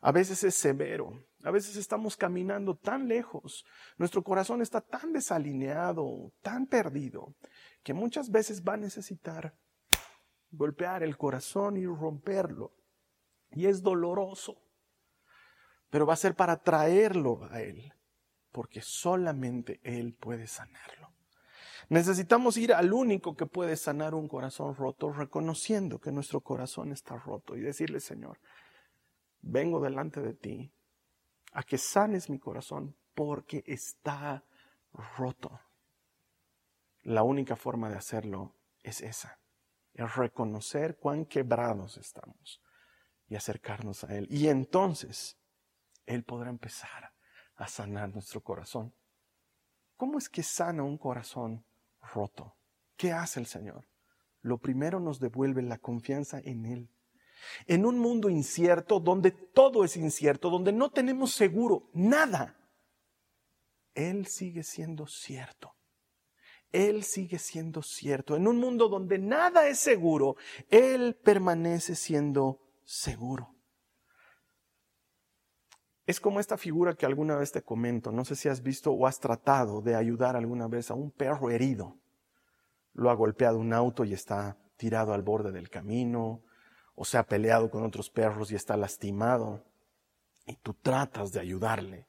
a 0.00 0.10
veces 0.10 0.42
es 0.42 0.56
severo, 0.56 1.12
a 1.44 1.50
veces 1.50 1.76
estamos 1.76 2.16
caminando 2.16 2.74
tan 2.74 3.06
lejos, 3.06 3.66
nuestro 3.98 4.24
corazón 4.24 4.62
está 4.62 4.80
tan 4.80 5.12
desalineado, 5.12 6.32
tan 6.40 6.66
perdido, 6.66 7.34
que 7.82 7.92
muchas 7.92 8.30
veces 8.30 8.62
va 8.62 8.74
a 8.74 8.78
necesitar 8.78 9.54
golpear 10.50 11.02
el 11.02 11.18
corazón 11.18 11.76
y 11.76 11.84
romperlo. 11.84 12.72
Y 13.50 13.66
es 13.66 13.82
doloroso, 13.82 14.56
pero 15.90 16.06
va 16.06 16.14
a 16.14 16.16
ser 16.16 16.34
para 16.34 16.62
traerlo 16.62 17.46
a 17.50 17.60
Él, 17.60 17.92
porque 18.50 18.80
solamente 18.80 19.80
Él 19.82 20.14
puede 20.14 20.46
sanarlo. 20.46 21.12
Necesitamos 21.90 22.56
ir 22.56 22.72
al 22.72 22.94
único 22.94 23.36
que 23.36 23.44
puede 23.44 23.76
sanar 23.76 24.14
un 24.14 24.28
corazón 24.28 24.74
roto, 24.74 25.12
reconociendo 25.12 26.00
que 26.00 26.10
nuestro 26.10 26.40
corazón 26.40 26.90
está 26.90 27.16
roto 27.16 27.54
y 27.54 27.60
decirle, 27.60 28.00
Señor, 28.00 28.40
vengo 29.42 29.78
delante 29.78 30.22
de 30.22 30.32
ti 30.32 30.72
a 31.54 31.62
que 31.62 31.78
sanes 31.78 32.28
mi 32.28 32.38
corazón 32.38 32.96
porque 33.14 33.62
está 33.66 34.44
roto. 35.16 35.60
La 37.02 37.22
única 37.22 37.56
forma 37.56 37.88
de 37.88 37.96
hacerlo 37.96 38.56
es 38.82 39.00
esa, 39.00 39.38
es 39.94 40.14
reconocer 40.16 40.98
cuán 40.98 41.24
quebrados 41.24 41.96
estamos 41.96 42.60
y 43.28 43.36
acercarnos 43.36 44.04
a 44.04 44.16
Él. 44.16 44.26
Y 44.30 44.48
entonces 44.48 45.38
Él 46.06 46.24
podrá 46.24 46.50
empezar 46.50 47.12
a 47.56 47.68
sanar 47.68 48.12
nuestro 48.12 48.42
corazón. 48.42 48.92
¿Cómo 49.96 50.18
es 50.18 50.28
que 50.28 50.42
sana 50.42 50.82
un 50.82 50.98
corazón 50.98 51.64
roto? 52.14 52.56
¿Qué 52.96 53.12
hace 53.12 53.38
el 53.38 53.46
Señor? 53.46 53.86
Lo 54.40 54.58
primero 54.58 54.98
nos 54.98 55.20
devuelve 55.20 55.62
la 55.62 55.78
confianza 55.78 56.40
en 56.40 56.66
Él 56.66 56.93
En 57.66 57.86
un 57.86 57.98
mundo 57.98 58.28
incierto, 58.28 59.00
donde 59.00 59.30
todo 59.30 59.84
es 59.84 59.96
incierto, 59.96 60.50
donde 60.50 60.72
no 60.72 60.90
tenemos 60.90 61.32
seguro 61.32 61.90
nada, 61.92 62.56
Él 63.94 64.26
sigue 64.26 64.62
siendo 64.62 65.06
cierto. 65.06 65.74
Él 66.72 67.04
sigue 67.04 67.38
siendo 67.38 67.82
cierto. 67.82 68.34
En 68.34 68.48
un 68.48 68.58
mundo 68.58 68.88
donde 68.88 69.18
nada 69.18 69.68
es 69.68 69.78
seguro, 69.78 70.36
Él 70.70 71.14
permanece 71.22 71.94
siendo 71.94 72.60
seguro. 72.84 73.54
Es 76.06 76.20
como 76.20 76.40
esta 76.40 76.58
figura 76.58 76.94
que 76.94 77.06
alguna 77.06 77.36
vez 77.36 77.52
te 77.52 77.62
comento. 77.62 78.12
No 78.12 78.24
sé 78.24 78.36
si 78.36 78.48
has 78.48 78.62
visto 78.62 78.92
o 78.92 79.06
has 79.06 79.20
tratado 79.20 79.80
de 79.80 79.94
ayudar 79.94 80.36
alguna 80.36 80.66
vez 80.66 80.90
a 80.90 80.94
un 80.94 81.10
perro 81.10 81.50
herido. 81.50 81.96
Lo 82.92 83.08
ha 83.10 83.14
golpeado 83.14 83.58
un 83.58 83.72
auto 83.72 84.04
y 84.04 84.12
está 84.12 84.58
tirado 84.76 85.14
al 85.14 85.22
borde 85.22 85.50
del 85.52 85.70
camino, 85.70 86.42
o 86.94 87.04
se 87.04 87.18
ha 87.18 87.26
peleado 87.26 87.70
con 87.70 87.84
otros 87.84 88.10
perros 88.10 88.50
y 88.52 88.54
está 88.54 88.76
lastimado. 88.76 89.64
Y 90.46 90.56
tú 90.56 90.74
tratas 90.74 91.32
de 91.32 91.40
ayudarle. 91.40 92.06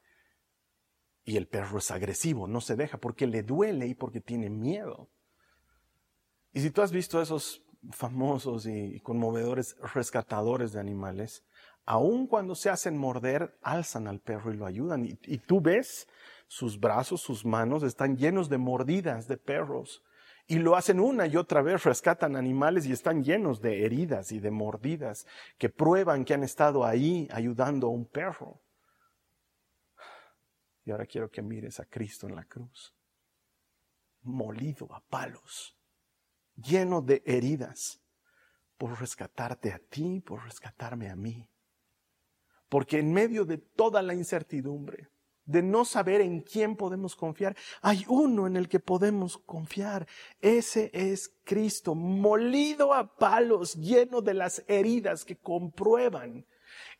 Y 1.24 1.36
el 1.36 1.48
perro 1.48 1.78
es 1.78 1.90
agresivo, 1.90 2.46
no 2.46 2.60
se 2.60 2.76
deja 2.76 2.98
porque 2.98 3.26
le 3.26 3.42
duele 3.42 3.86
y 3.88 3.94
porque 3.94 4.20
tiene 4.20 4.48
miedo. 4.48 5.08
Y 6.52 6.60
si 6.60 6.70
tú 6.70 6.82
has 6.82 6.92
visto 6.92 7.20
esos 7.20 7.62
famosos 7.90 8.66
y 8.66 9.00
conmovedores 9.00 9.76
rescatadores 9.92 10.72
de 10.72 10.80
animales, 10.80 11.44
aun 11.86 12.26
cuando 12.26 12.54
se 12.54 12.68
hacen 12.68 12.98
morder, 12.98 13.56
alzan 13.62 14.08
al 14.08 14.20
perro 14.20 14.52
y 14.52 14.56
lo 14.56 14.66
ayudan. 14.66 15.04
Y, 15.04 15.38
tú 15.38 15.60
ves 15.60 16.08
sus 16.48 16.78
brazos, 16.78 17.22
sus 17.22 17.44
manos 17.44 17.82
están 17.82 18.16
llenos 18.16 18.48
de 18.48 18.58
mordidas 18.58 19.28
de 19.28 19.36
perros. 19.36 20.02
Y 20.46 20.58
lo 20.58 20.76
hacen 20.76 21.00
una 21.00 21.26
y 21.26 21.36
otra 21.36 21.60
vez, 21.60 21.82
rescatan 21.82 22.36
animales 22.36 22.86
y 22.86 22.92
están 22.92 23.24
llenos 23.24 23.60
de 23.60 23.84
heridas 23.84 24.30
y 24.30 24.38
de 24.38 24.52
mordidas 24.52 25.26
que 25.58 25.68
prueban 25.68 26.24
que 26.24 26.34
han 26.34 26.44
estado 26.44 26.84
ahí 26.84 27.28
ayudando 27.32 27.88
a 27.88 27.90
un 27.90 28.06
perro. 28.06 28.60
Y 30.84 30.92
ahora 30.92 31.06
quiero 31.06 31.28
que 31.28 31.42
mires 31.42 31.80
a 31.80 31.84
Cristo 31.84 32.28
en 32.28 32.36
la 32.36 32.44
cruz, 32.44 32.94
molido 34.22 34.92
a 34.94 35.00
palos, 35.00 35.76
lleno 36.54 37.02
de 37.02 37.24
heridas, 37.26 38.00
por 38.78 39.00
rescatarte 39.00 39.72
a 39.72 39.78
ti, 39.78 40.20
por 40.20 40.44
rescatarme 40.44 41.10
a 41.10 41.16
mí. 41.16 41.48
Porque 42.68 42.98
en 42.98 43.12
medio 43.12 43.44
de 43.44 43.58
toda 43.58 44.02
la 44.02 44.14
incertidumbre, 44.14 45.08
de 45.46 45.62
no 45.62 45.84
saber 45.84 46.20
en 46.20 46.42
quién 46.42 46.76
podemos 46.76 47.16
confiar, 47.16 47.56
hay 47.80 48.04
uno 48.08 48.46
en 48.46 48.56
el 48.56 48.68
que 48.68 48.80
podemos 48.80 49.38
confiar. 49.38 50.06
Ese 50.40 50.90
es 50.92 51.34
Cristo, 51.44 51.94
molido 51.94 52.92
a 52.92 53.16
palos, 53.16 53.74
lleno 53.74 54.20
de 54.20 54.34
las 54.34 54.64
heridas 54.68 55.24
que 55.24 55.36
comprueban 55.36 56.44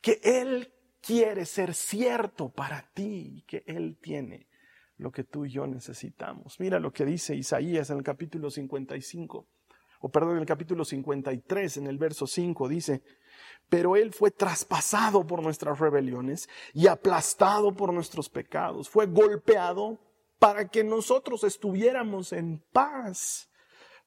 que 0.00 0.20
Él 0.22 0.72
quiere 1.00 1.44
ser 1.44 1.74
cierto 1.74 2.48
para 2.48 2.90
ti, 2.94 3.44
que 3.46 3.64
Él 3.66 3.98
tiene 4.00 4.48
lo 4.96 5.10
que 5.10 5.24
tú 5.24 5.44
y 5.44 5.50
yo 5.50 5.66
necesitamos. 5.66 6.58
Mira 6.58 6.80
lo 6.80 6.92
que 6.92 7.04
dice 7.04 7.34
Isaías 7.34 7.90
en 7.90 7.98
el 7.98 8.02
capítulo 8.02 8.50
55, 8.50 9.48
o 10.00 10.08
perdón, 10.10 10.32
en 10.32 10.38
el 10.38 10.46
capítulo 10.46 10.84
53, 10.84 11.78
en 11.78 11.86
el 11.86 11.98
verso 11.98 12.26
5, 12.26 12.68
dice, 12.68 13.02
pero 13.68 13.96
Él 13.96 14.12
fue 14.12 14.30
traspasado 14.30 15.26
por 15.26 15.42
nuestras 15.42 15.78
rebeliones 15.78 16.48
y 16.72 16.86
aplastado 16.86 17.72
por 17.74 17.92
nuestros 17.92 18.28
pecados. 18.28 18.88
Fue 18.88 19.06
golpeado 19.06 19.98
para 20.38 20.68
que 20.68 20.84
nosotros 20.84 21.44
estuviéramos 21.44 22.32
en 22.32 22.62
paz. 22.72 23.50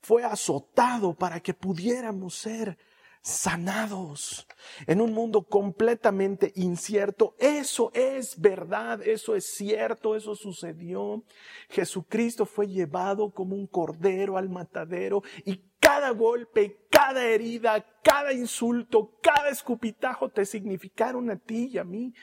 Fue 0.01 0.23
azotado 0.23 1.13
para 1.13 1.39
que 1.41 1.53
pudiéramos 1.53 2.35
ser 2.35 2.77
sanados 3.21 4.47
en 4.87 5.01
un 5.01 5.13
mundo 5.13 5.43
completamente 5.43 6.51
incierto. 6.55 7.35
Eso 7.39 7.91
es 7.93 8.39
verdad, 8.39 9.01
eso 9.05 9.35
es 9.35 9.45
cierto, 9.45 10.15
eso 10.15 10.35
sucedió. 10.35 11.23
Jesucristo 11.69 12.45
fue 12.45 12.67
llevado 12.67 13.31
como 13.31 13.55
un 13.55 13.67
cordero 13.67 14.37
al 14.37 14.49
matadero 14.49 15.23
y 15.45 15.63
cada 15.79 16.11
golpe, 16.11 16.85
cada 16.89 17.25
herida, 17.25 17.85
cada 18.03 18.33
insulto, 18.33 19.17
cada 19.21 19.49
escupitajo 19.49 20.29
te 20.29 20.45
significaron 20.45 21.29
a 21.31 21.37
ti 21.37 21.69
y 21.73 21.77
a 21.77 21.83
mí 21.83 22.13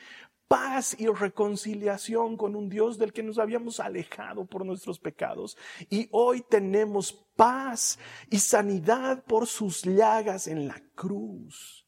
paz 0.47 0.95
y 0.97 1.07
reconciliación 1.07 2.37
con 2.37 2.55
un 2.55 2.69
Dios 2.69 2.97
del 2.97 3.13
que 3.13 3.23
nos 3.23 3.37
habíamos 3.37 3.79
alejado 3.79 4.45
por 4.45 4.65
nuestros 4.65 4.99
pecados. 4.99 5.57
Y 5.89 6.07
hoy 6.11 6.41
tenemos 6.41 7.13
paz 7.35 7.99
y 8.29 8.39
sanidad 8.39 9.23
por 9.25 9.47
sus 9.47 9.83
llagas 9.83 10.47
en 10.47 10.67
la 10.67 10.81
cruz. 10.95 11.85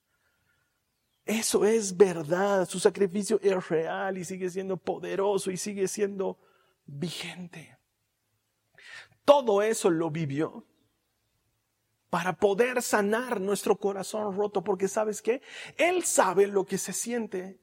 Eso 1.25 1.63
es 1.63 1.95
verdad. 1.95 2.67
Su 2.67 2.79
sacrificio 2.79 3.39
es 3.41 3.69
real 3.69 4.17
y 4.17 4.25
sigue 4.25 4.49
siendo 4.49 4.77
poderoso 4.77 5.51
y 5.51 5.57
sigue 5.57 5.87
siendo 5.87 6.39
vigente. 6.85 7.77
Todo 9.23 9.61
eso 9.61 9.91
lo 9.91 10.09
vivió 10.09 10.65
para 12.09 12.33
poder 12.33 12.81
sanar 12.81 13.39
nuestro 13.39 13.77
corazón 13.77 14.35
roto, 14.35 14.63
porque 14.63 14.87
sabes 14.87 15.21
qué? 15.21 15.43
Él 15.77 16.03
sabe 16.03 16.47
lo 16.47 16.65
que 16.65 16.79
se 16.79 16.93
siente 16.93 17.59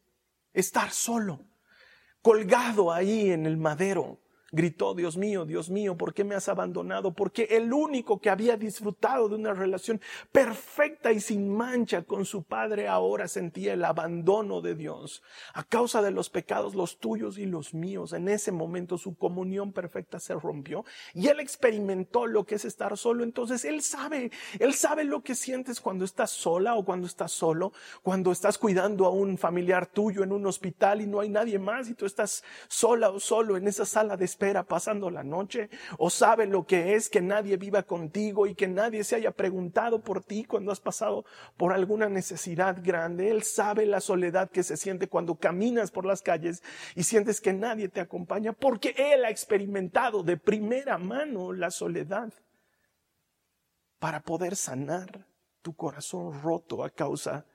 estar 0.56 0.90
solo, 0.90 1.44
colgado 2.22 2.92
ahí 2.92 3.30
en 3.30 3.46
el 3.46 3.56
madero, 3.56 4.20
Gritó, 4.56 4.94
Dios 4.94 5.18
mío, 5.18 5.44
Dios 5.44 5.68
mío, 5.68 5.98
¿por 5.98 6.14
qué 6.14 6.25
me 6.25 6.34
has 6.34 6.48
abandonado? 6.48 7.12
Porque 7.12 7.46
el 7.50 7.75
único 7.75 8.22
que 8.22 8.30
había 8.30 8.56
disfrutado 8.56 9.28
de 9.28 9.34
una 9.34 9.52
relación 9.52 10.00
perfecta 10.32 11.12
y 11.12 11.20
sin 11.20 11.54
mancha 11.54 12.04
con 12.04 12.25
su 12.25 12.42
padre 12.42 12.88
ahora 12.88 13.28
sentía 13.28 13.75
el 13.75 13.84
abandono 13.84 14.62
de 14.62 14.75
Dios. 14.75 15.22
A 15.52 15.62
causa 15.62 16.00
de 16.00 16.10
los 16.10 16.30
pecados, 16.30 16.75
los 16.75 16.98
tuyos 17.00 17.36
y 17.36 17.44
los 17.44 17.75
míos, 17.75 18.14
en 18.14 18.28
ese 18.28 18.50
momento 18.50 18.96
su 18.96 19.14
comunión 19.14 19.75
perfecta 19.75 20.18
se 20.20 20.32
rompió 20.32 20.86
y 21.12 21.28
él 21.28 21.38
experimentó 21.38 22.26
lo 22.26 22.46
que 22.46 22.54
es 22.54 22.64
estar 22.64 22.96
solo. 22.96 23.25
Entonces 23.25 23.62
él 23.66 23.82
sabe, 23.82 24.30
él 24.58 24.72
sabe 24.72 25.04
lo 25.04 25.22
que 25.22 25.34
sientes 25.34 25.82
cuando 25.82 26.06
estás 26.06 26.30
sola 26.30 26.76
o 26.76 26.84
cuando 26.86 27.06
estás 27.06 27.30
solo, 27.30 27.75
cuando 28.02 28.32
estás 28.32 28.56
cuidando 28.56 29.04
a 29.04 29.10
un 29.10 29.36
familiar 29.36 29.86
tuyo 29.86 30.22
en 30.22 30.32
un 30.32 30.46
hospital 30.46 31.02
y 31.02 31.06
no 31.06 31.20
hay 31.20 31.28
nadie 31.28 31.58
más 31.58 31.90
y 31.90 31.94
tú 31.94 32.06
estás 32.06 32.42
sola 32.68 33.10
o 33.10 33.20
solo 33.20 33.58
en 33.58 33.68
esa 33.68 33.84
sala 33.84 34.16
de 34.16 34.25
espera 34.25 34.45
pasando 34.64 35.10
la 35.10 35.22
noche? 35.22 35.70
¿O 35.98 36.10
sabe 36.10 36.46
lo 36.46 36.66
que 36.66 36.94
es 36.94 37.08
que 37.08 37.20
nadie 37.20 37.56
viva 37.56 37.82
contigo 37.82 38.46
y 38.46 38.54
que 38.54 38.68
nadie 38.68 39.04
se 39.04 39.16
haya 39.16 39.32
preguntado 39.32 40.02
por 40.02 40.22
ti 40.22 40.44
cuando 40.44 40.72
has 40.72 40.80
pasado 40.80 41.24
por 41.56 41.72
alguna 41.72 42.08
necesidad 42.08 42.78
grande? 42.82 43.30
Él 43.30 43.42
sabe 43.42 43.86
la 43.86 44.00
soledad 44.00 44.50
que 44.50 44.62
se 44.62 44.76
siente 44.76 45.08
cuando 45.08 45.36
caminas 45.36 45.90
por 45.90 46.04
las 46.04 46.22
calles 46.22 46.62
y 46.94 47.02
sientes 47.02 47.40
que 47.40 47.52
nadie 47.52 47.88
te 47.88 48.00
acompaña 48.00 48.52
porque 48.52 48.94
Él 48.96 49.24
ha 49.24 49.30
experimentado 49.30 50.22
de 50.22 50.36
primera 50.36 50.98
mano 50.98 51.52
la 51.52 51.70
soledad 51.70 52.32
para 53.98 54.20
poder 54.20 54.56
sanar 54.56 55.26
tu 55.62 55.74
corazón 55.74 56.40
roto 56.42 56.84
a 56.84 56.90
causa 56.90 57.46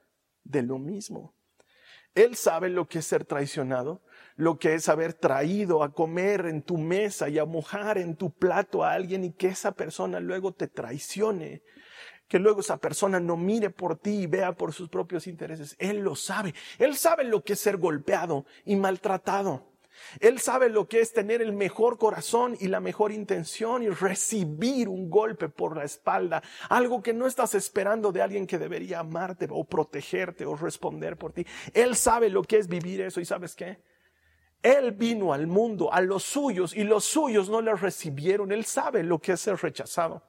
de 0.43 0.63
lo 0.63 0.77
mismo. 0.77 1.33
Él 2.13 2.35
sabe 2.35 2.69
lo 2.69 2.87
que 2.87 2.99
es 2.99 3.05
ser 3.05 3.25
traicionado, 3.25 4.01
lo 4.41 4.57
que 4.57 4.73
es 4.73 4.89
haber 4.89 5.13
traído 5.13 5.83
a 5.83 5.93
comer 5.93 6.47
en 6.47 6.63
tu 6.63 6.79
mesa 6.79 7.29
y 7.29 7.37
a 7.37 7.45
mojar 7.45 7.99
en 7.99 8.15
tu 8.15 8.31
plato 8.31 8.83
a 8.83 8.93
alguien 8.93 9.23
y 9.23 9.33
que 9.33 9.49
esa 9.49 9.73
persona 9.73 10.19
luego 10.19 10.51
te 10.51 10.67
traicione, 10.67 11.61
que 12.27 12.39
luego 12.39 12.61
esa 12.61 12.77
persona 12.77 13.19
no 13.19 13.37
mire 13.37 13.69
por 13.69 13.99
ti 13.99 14.21
y 14.23 14.25
vea 14.25 14.53
por 14.53 14.73
sus 14.73 14.89
propios 14.89 15.27
intereses. 15.27 15.75
Él 15.77 15.99
lo 15.99 16.15
sabe. 16.15 16.55
Él 16.79 16.95
sabe 16.95 17.23
lo 17.23 17.43
que 17.43 17.53
es 17.53 17.59
ser 17.59 17.77
golpeado 17.77 18.47
y 18.65 18.77
maltratado. 18.77 19.67
Él 20.19 20.39
sabe 20.39 20.69
lo 20.69 20.87
que 20.87 21.01
es 21.01 21.13
tener 21.13 21.43
el 21.43 21.53
mejor 21.53 21.99
corazón 21.99 22.57
y 22.59 22.67
la 22.67 22.79
mejor 22.79 23.11
intención 23.11 23.83
y 23.83 23.89
recibir 23.89 24.89
un 24.89 25.11
golpe 25.11 25.49
por 25.49 25.77
la 25.77 25.83
espalda, 25.83 26.41
algo 26.67 27.03
que 27.03 27.13
no 27.13 27.27
estás 27.27 27.53
esperando 27.53 28.11
de 28.11 28.23
alguien 28.23 28.47
que 28.47 28.57
debería 28.57 29.01
amarte 29.01 29.47
o 29.51 29.65
protegerte 29.65 30.47
o 30.47 30.55
responder 30.55 31.15
por 31.15 31.31
ti. 31.31 31.45
Él 31.75 31.95
sabe 31.95 32.31
lo 32.31 32.41
que 32.41 32.57
es 32.57 32.67
vivir 32.67 33.01
eso 33.01 33.21
y 33.21 33.25
sabes 33.25 33.53
qué? 33.53 33.90
Él 34.63 34.91
vino 34.91 35.33
al 35.33 35.47
mundo, 35.47 35.91
a 35.91 36.01
los 36.01 36.23
suyos, 36.23 36.75
y 36.75 36.83
los 36.83 37.03
suyos 37.03 37.49
no 37.49 37.61
le 37.61 37.73
recibieron. 37.73 38.51
Él 38.51 38.65
sabe 38.65 39.03
lo 39.03 39.19
que 39.19 39.33
es 39.33 39.41
ser 39.41 39.57
rechazado. 39.57 40.23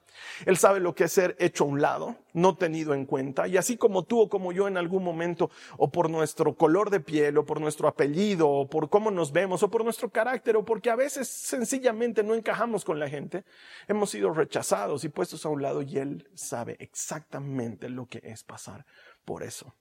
Él 0.45 0.57
sabe 0.57 0.79
lo 0.79 0.95
que 0.95 1.05
es 1.05 1.11
ser 1.11 1.35
hecho 1.39 1.63
a 1.63 1.67
un 1.67 1.81
lado, 1.81 2.15
no 2.33 2.55
tenido 2.55 2.93
en 2.93 3.05
cuenta. 3.05 3.47
Y 3.47 3.57
así 3.57 3.77
como 3.77 4.03
tú 4.03 4.21
o 4.21 4.29
como 4.29 4.51
yo 4.51 4.67
en 4.67 4.77
algún 4.77 5.03
momento, 5.03 5.51
o 5.77 5.91
por 5.91 6.09
nuestro 6.09 6.55
color 6.55 6.89
de 6.89 6.99
piel, 6.99 7.37
o 7.37 7.45
por 7.45 7.61
nuestro 7.61 7.87
apellido, 7.87 8.49
o 8.49 8.67
por 8.67 8.89
cómo 8.89 9.11
nos 9.11 9.31
vemos, 9.31 9.61
o 9.63 9.69
por 9.69 9.83
nuestro 9.83 10.09
carácter, 10.09 10.55
o 10.55 10.65
porque 10.65 10.89
a 10.89 10.95
veces 10.95 11.27
sencillamente 11.27 12.23
no 12.23 12.33
encajamos 12.33 12.85
con 12.85 12.99
la 12.99 13.09
gente, 13.09 13.43
hemos 13.87 14.09
sido 14.09 14.31
rechazados 14.31 15.03
y 15.03 15.09
puestos 15.09 15.45
a 15.45 15.49
un 15.49 15.61
lado. 15.61 15.81
Y 15.81 15.97
Él 15.97 16.29
sabe 16.33 16.77
exactamente 16.79 17.89
lo 17.89 18.07
que 18.07 18.21
es 18.23 18.43
pasar 18.43 18.85
por 19.25 19.43
eso. 19.43 19.73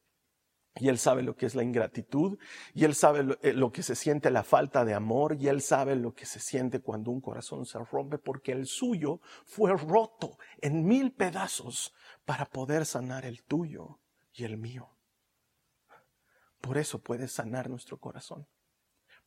Y 0.77 0.89
él 0.89 0.99
sabe 0.99 1.23
lo 1.23 1.37
que 1.37 1.45
es 1.45 1.55
la 1.55 1.63
ingratitud, 1.63 2.39
y 2.73 2.85
él 2.85 2.95
sabe 2.95 3.37
eh, 3.43 3.53
lo, 3.53 3.73
que 3.73 3.83
se 3.83 3.95
siente 3.95 4.31
la 4.31 4.43
falta 4.43 4.85
de 4.85 4.95
amor, 4.95 5.37
y 5.39 5.49
él 5.49 5.61
sabe 5.61 5.97
lo 5.97 6.15
que 6.15 6.25
se 6.25 6.41
siente 6.41 6.81
cuando 6.81 7.11
un 7.11 7.21
corazón 7.21 7.67
se 7.67 7.79
rompe, 7.79 8.19
porque 8.19 8.53
el 8.53 8.67
suyo 8.67 9.21
fue 9.45 9.77
roto 9.77 10.39
en 10.61 10.87
mil 10.87 11.13
pedazos 11.13 11.93
para 12.25 12.47
poder 12.47 12.87
sanar 12.87 13.27
el 13.27 13.43
tuyo. 13.43 13.99
y 14.35 14.45
el 14.45 14.57
mío. 14.57 14.89
Por 16.63 16.79
eso 16.79 17.03
puede 17.03 17.29
sanar 17.29 17.69
nuestro 17.69 17.99
corazón. 17.99 18.47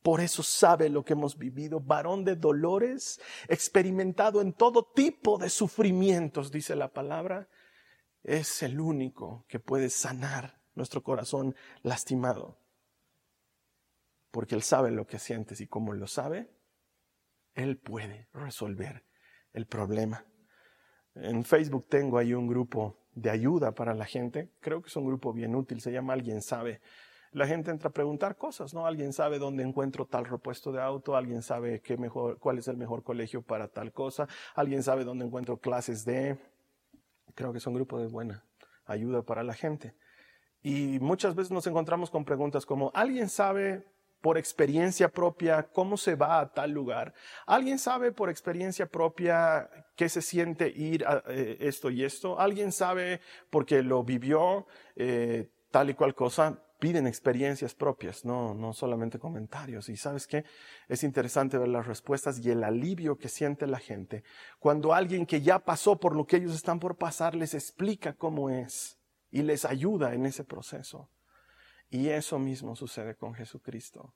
Por 0.01 0.21
eso 0.21 0.41
sabe 0.41 0.89
lo 0.89 1.03
que 1.03 1.13
hemos 1.13 1.37
vivido, 1.37 1.79
varón 1.79 2.23
de 2.23 2.35
dolores, 2.35 3.21
experimentado 3.47 4.41
en 4.41 4.53
todo 4.53 4.91
tipo 4.95 5.37
de 5.37 5.49
sufrimientos, 5.49 6.51
dice 6.51 6.75
la 6.75 6.91
palabra, 6.91 7.49
es 8.23 8.63
el 8.63 8.79
único 8.79 9.45
que 9.47 9.59
puede 9.59 9.91
sanar 9.91 10.64
nuestro 10.75 11.01
corazón 11.01 11.55
lastimado. 11.81 12.57
Porque 14.31 14.55
Él 14.55 14.61
sabe 14.61 14.91
lo 14.91 15.07
que 15.07 15.19
sientes 15.19 15.61
y 15.61 15.67
como 15.67 15.93
lo 15.93 16.07
sabe, 16.07 16.49
Él 17.53 17.77
puede 17.77 18.27
resolver 18.33 19.03
el 19.53 19.65
problema. 19.65 20.25
En 21.15 21.43
Facebook 21.45 21.87
tengo 21.89 22.17
ahí 22.17 22.33
un 22.33 22.47
grupo 22.47 22.97
de 23.13 23.29
ayuda 23.29 23.73
para 23.73 23.93
la 23.93 24.05
gente. 24.05 24.51
Creo 24.59 24.81
que 24.81 24.89
es 24.89 24.95
un 24.95 25.05
grupo 25.05 25.31
bien 25.31 25.55
útil, 25.55 25.79
se 25.79 25.91
llama 25.91 26.13
Alguien 26.13 26.41
sabe 26.41 26.81
la 27.35 27.45
gente 27.45 27.69
entra 27.69 27.89
a 27.89 27.91
preguntar 27.91 28.37
cosas, 28.37 28.73
¿no? 28.73 28.87
Alguien 28.87 29.11
sabe 29.11 29.39
dónde 29.39 29.61
encuentro 29.61 30.05
tal 30.05 30.23
repuesto 30.23 30.71
de 30.71 30.81
auto, 30.81 31.17
alguien 31.17 31.41
sabe 31.41 31.81
qué 31.81 31.97
mejor, 31.97 32.39
cuál 32.39 32.59
es 32.59 32.69
el 32.69 32.77
mejor 32.77 33.03
colegio 33.03 33.41
para 33.41 33.67
tal 33.67 33.91
cosa, 33.91 34.25
alguien 34.55 34.83
sabe 34.83 35.03
dónde 35.03 35.25
encuentro 35.25 35.57
clases 35.57 36.05
de... 36.05 36.37
Creo 37.33 37.51
que 37.51 37.57
es 37.57 37.67
un 37.67 37.73
grupo 37.73 37.99
de 37.99 38.07
buena 38.07 38.45
ayuda 38.85 39.21
para 39.21 39.43
la 39.43 39.53
gente. 39.53 39.95
Y 40.65 40.97
muchas 40.99 41.35
veces 41.35 41.51
nos 41.51 41.67
encontramos 41.67 42.09
con 42.09 42.25
preguntas 42.25 42.65
como, 42.65 42.89
¿alguien 42.95 43.29
sabe 43.29 43.85
por 44.19 44.35
experiencia 44.35 45.09
propia 45.09 45.61
cómo 45.61 45.95
se 45.95 46.15
va 46.15 46.39
a 46.39 46.51
tal 46.51 46.71
lugar? 46.71 47.13
¿Alguien 47.45 47.77
sabe 47.77 48.11
por 48.11 48.31
experiencia 48.31 48.87
propia 48.87 49.69
qué 49.95 50.09
se 50.09 50.23
siente 50.23 50.67
ir 50.67 51.05
a 51.05 51.23
eh, 51.27 51.57
esto 51.59 51.91
y 51.91 52.03
esto? 52.03 52.39
¿Alguien 52.39 52.71
sabe 52.71 53.21
porque 53.51 53.83
lo 53.83 54.03
vivió 54.03 54.65
eh, 54.95 55.51
tal 55.69 55.91
y 55.91 55.93
cual 55.93 56.15
cosa? 56.15 56.59
piden 56.79 57.07
experiencias 57.07 57.73
propias, 57.73 58.25
no, 58.25 58.53
no 58.55 58.73
solamente 58.73 59.17
comentarios. 59.19 59.87
Y 59.87 59.97
sabes 59.97 60.25
qué? 60.25 60.45
Es 60.89 61.03
interesante 61.03 61.59
ver 61.59 61.67
las 61.69 61.85
respuestas 61.85 62.39
y 62.39 62.49
el 62.49 62.63
alivio 62.63 63.17
que 63.17 63.29
siente 63.29 63.65
la 63.67 63.79
gente 63.79 64.23
cuando 64.59 64.93
alguien 64.95 65.27
que 65.27 65.41
ya 65.41 65.59
pasó 65.59 65.99
por 65.99 66.15
lo 66.15 66.25
que 66.25 66.37
ellos 66.37 66.55
están 66.55 66.79
por 66.79 66.97
pasar 66.97 67.35
les 67.35 67.53
explica 67.53 68.13
cómo 68.13 68.49
es 68.49 68.97
y 69.31 69.43
les 69.43 69.65
ayuda 69.65 70.13
en 70.13 70.25
ese 70.25 70.43
proceso. 70.43 71.09
Y 71.89 72.09
eso 72.09 72.39
mismo 72.39 72.75
sucede 72.75 73.15
con 73.15 73.33
Jesucristo. 73.33 74.13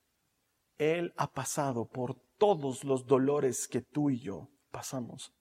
Él 0.78 1.14
ha 1.18 1.32
pasado 1.32 1.86
por 1.86 2.16
todos 2.38 2.84
los 2.84 3.06
dolores 3.06 3.68
que 3.68 3.82
tú 3.82 4.10
y 4.10 4.20
yo 4.20 4.50
pasamos 4.72 5.34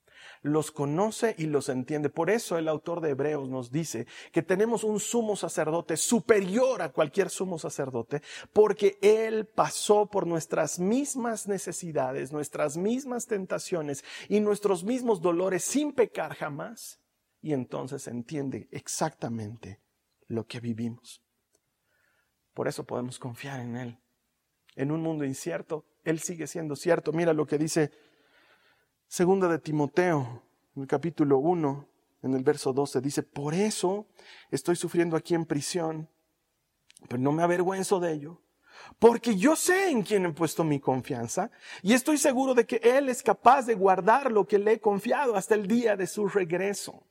los 0.42 0.70
conoce 0.70 1.34
y 1.38 1.46
los 1.46 1.68
entiende. 1.68 2.10
Por 2.10 2.30
eso 2.30 2.58
el 2.58 2.68
autor 2.68 3.00
de 3.00 3.10
Hebreos 3.10 3.48
nos 3.48 3.70
dice 3.70 4.06
que 4.32 4.42
tenemos 4.42 4.84
un 4.84 5.00
sumo 5.00 5.37
sacerdote 5.37 5.96
superior 5.96 6.82
a 6.82 6.92
cualquier 6.92 7.30
sumo 7.30 7.58
sacerdote, 7.58 8.22
porque 8.52 8.98
Él 9.02 9.46
pasó 9.46 10.06
por 10.06 10.26
nuestras 10.26 10.78
mismas 10.78 11.48
necesidades, 11.48 12.32
nuestras 12.32 12.76
mismas 12.76 13.26
tentaciones 13.26 14.04
y 14.28 14.40
nuestros 14.40 14.84
mismos 14.84 15.20
dolores 15.20 15.64
sin 15.64 15.92
pecar 15.92 16.34
jamás. 16.34 17.00
Y 17.40 17.52
entonces 17.52 18.07
entiende 18.09 18.68
exactamente 18.71 19.80
lo 20.26 20.47
que 20.47 20.61
vivimos. 20.61 21.23
Por 22.54 22.68
eso 22.68 22.85
podemos 22.85 23.18
confiar 23.18 23.61
en 23.61 23.76
Él. 23.76 23.99
En 24.75 24.90
un 24.90 25.00
mundo 25.00 25.25
incierto, 25.25 25.85
Él 26.04 26.18
sigue 26.18 26.47
siendo 26.47 26.76
cierto. 26.76 27.12
Mira 27.12 27.33
lo 27.33 27.47
que 27.47 27.59
dice 27.59 27.90
Segunda 29.07 29.49
de 29.49 29.59
Timoteo, 29.59 30.42
en 30.76 30.83
el 30.83 30.88
capítulo 30.88 31.38
1, 31.38 31.88
en 32.23 32.35
el 32.35 32.45
verso 32.45 32.75
12, 32.75 33.00
dice, 33.00 33.23
por 33.23 33.54
eso 33.54 34.07
estoy 34.50 34.76
sufriendo 34.76 35.16
aquí 35.16 35.35
en 35.35 35.47
prisión, 35.47 36.11
pero 37.09 37.23
no 37.23 37.33
me 37.33 37.42
avergüenzo 37.42 38.00
de 38.00 38.12
ello, 38.12 38.42
porque 38.99 39.37
yo 39.37 39.57
sé 39.57 39.90
en 39.90 40.02
quién 40.02 40.26
he 40.26 40.33
puesto 40.33 40.62
mi 40.62 40.78
confianza 40.78 41.50
y 41.83 41.95
estoy 41.95 42.18
seguro 42.18 42.54
de 42.54 42.66
que 42.66 42.76
Él 42.83 43.09
es 43.09 43.23
capaz 43.23 43.62
de 43.66 43.75
guardar 43.75 44.30
lo 44.30 44.47
que 44.47 44.59
le 44.59 44.73
he 44.73 44.80
confiado 44.80 45.37
hasta 45.37 45.54
el 45.54 45.66
día 45.66 45.97
de 45.97 46.07
su 46.07 46.28
regreso. 46.28 47.07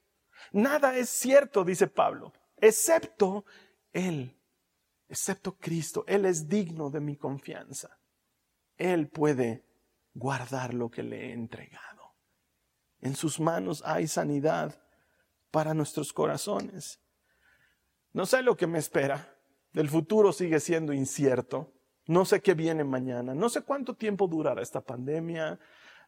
Nada 0.51 0.97
es 0.97 1.09
cierto, 1.09 1.63
dice 1.63 1.87
Pablo, 1.87 2.33
excepto 2.57 3.45
Él, 3.91 4.37
excepto 5.09 5.57
Cristo. 5.57 6.03
Él 6.07 6.25
es 6.25 6.47
digno 6.47 6.89
de 6.89 6.99
mi 6.99 7.15
confianza. 7.15 7.97
Él 8.77 9.07
puede 9.09 9.65
guardar 10.13 10.73
lo 10.73 10.89
que 10.89 11.03
le 11.03 11.27
he 11.29 11.33
entregado. 11.33 12.15
En 12.99 13.15
sus 13.15 13.39
manos 13.39 13.83
hay 13.85 14.07
sanidad 14.07 14.81
para 15.51 15.73
nuestros 15.73 16.13
corazones. 16.13 16.99
No 18.13 18.25
sé 18.25 18.41
lo 18.41 18.57
que 18.57 18.67
me 18.67 18.79
espera. 18.79 19.35
El 19.73 19.89
futuro 19.89 20.33
sigue 20.33 20.59
siendo 20.59 20.93
incierto. 20.93 21.73
No 22.07 22.25
sé 22.25 22.41
qué 22.41 22.53
viene 22.53 22.83
mañana. 22.83 23.35
No 23.35 23.49
sé 23.49 23.61
cuánto 23.61 23.95
tiempo 23.95 24.27
durará 24.27 24.61
esta 24.61 24.81
pandemia. 24.81 25.59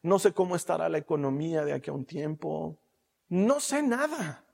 No 0.02 0.18
sé 0.18 0.34
cómo 0.34 0.56
estará 0.56 0.90
la 0.90 0.98
economía 0.98 1.64
de 1.64 1.74
aquí 1.74 1.90
a 1.90 1.94
un 1.94 2.06
tiempo. 2.06 2.80
No 3.30 3.60
sé 3.60 3.82
nada. 3.82 4.46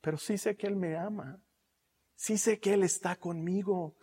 Pero 0.00 0.18
sí 0.18 0.38
sé 0.38 0.56
que 0.56 0.66
Él 0.66 0.76
me 0.76 0.96
ama. 0.96 1.40
Sí 2.14 2.38
sé 2.38 2.60
que 2.60 2.74
Él 2.74 2.82
está 2.82 3.16
conmigo. 3.16 3.96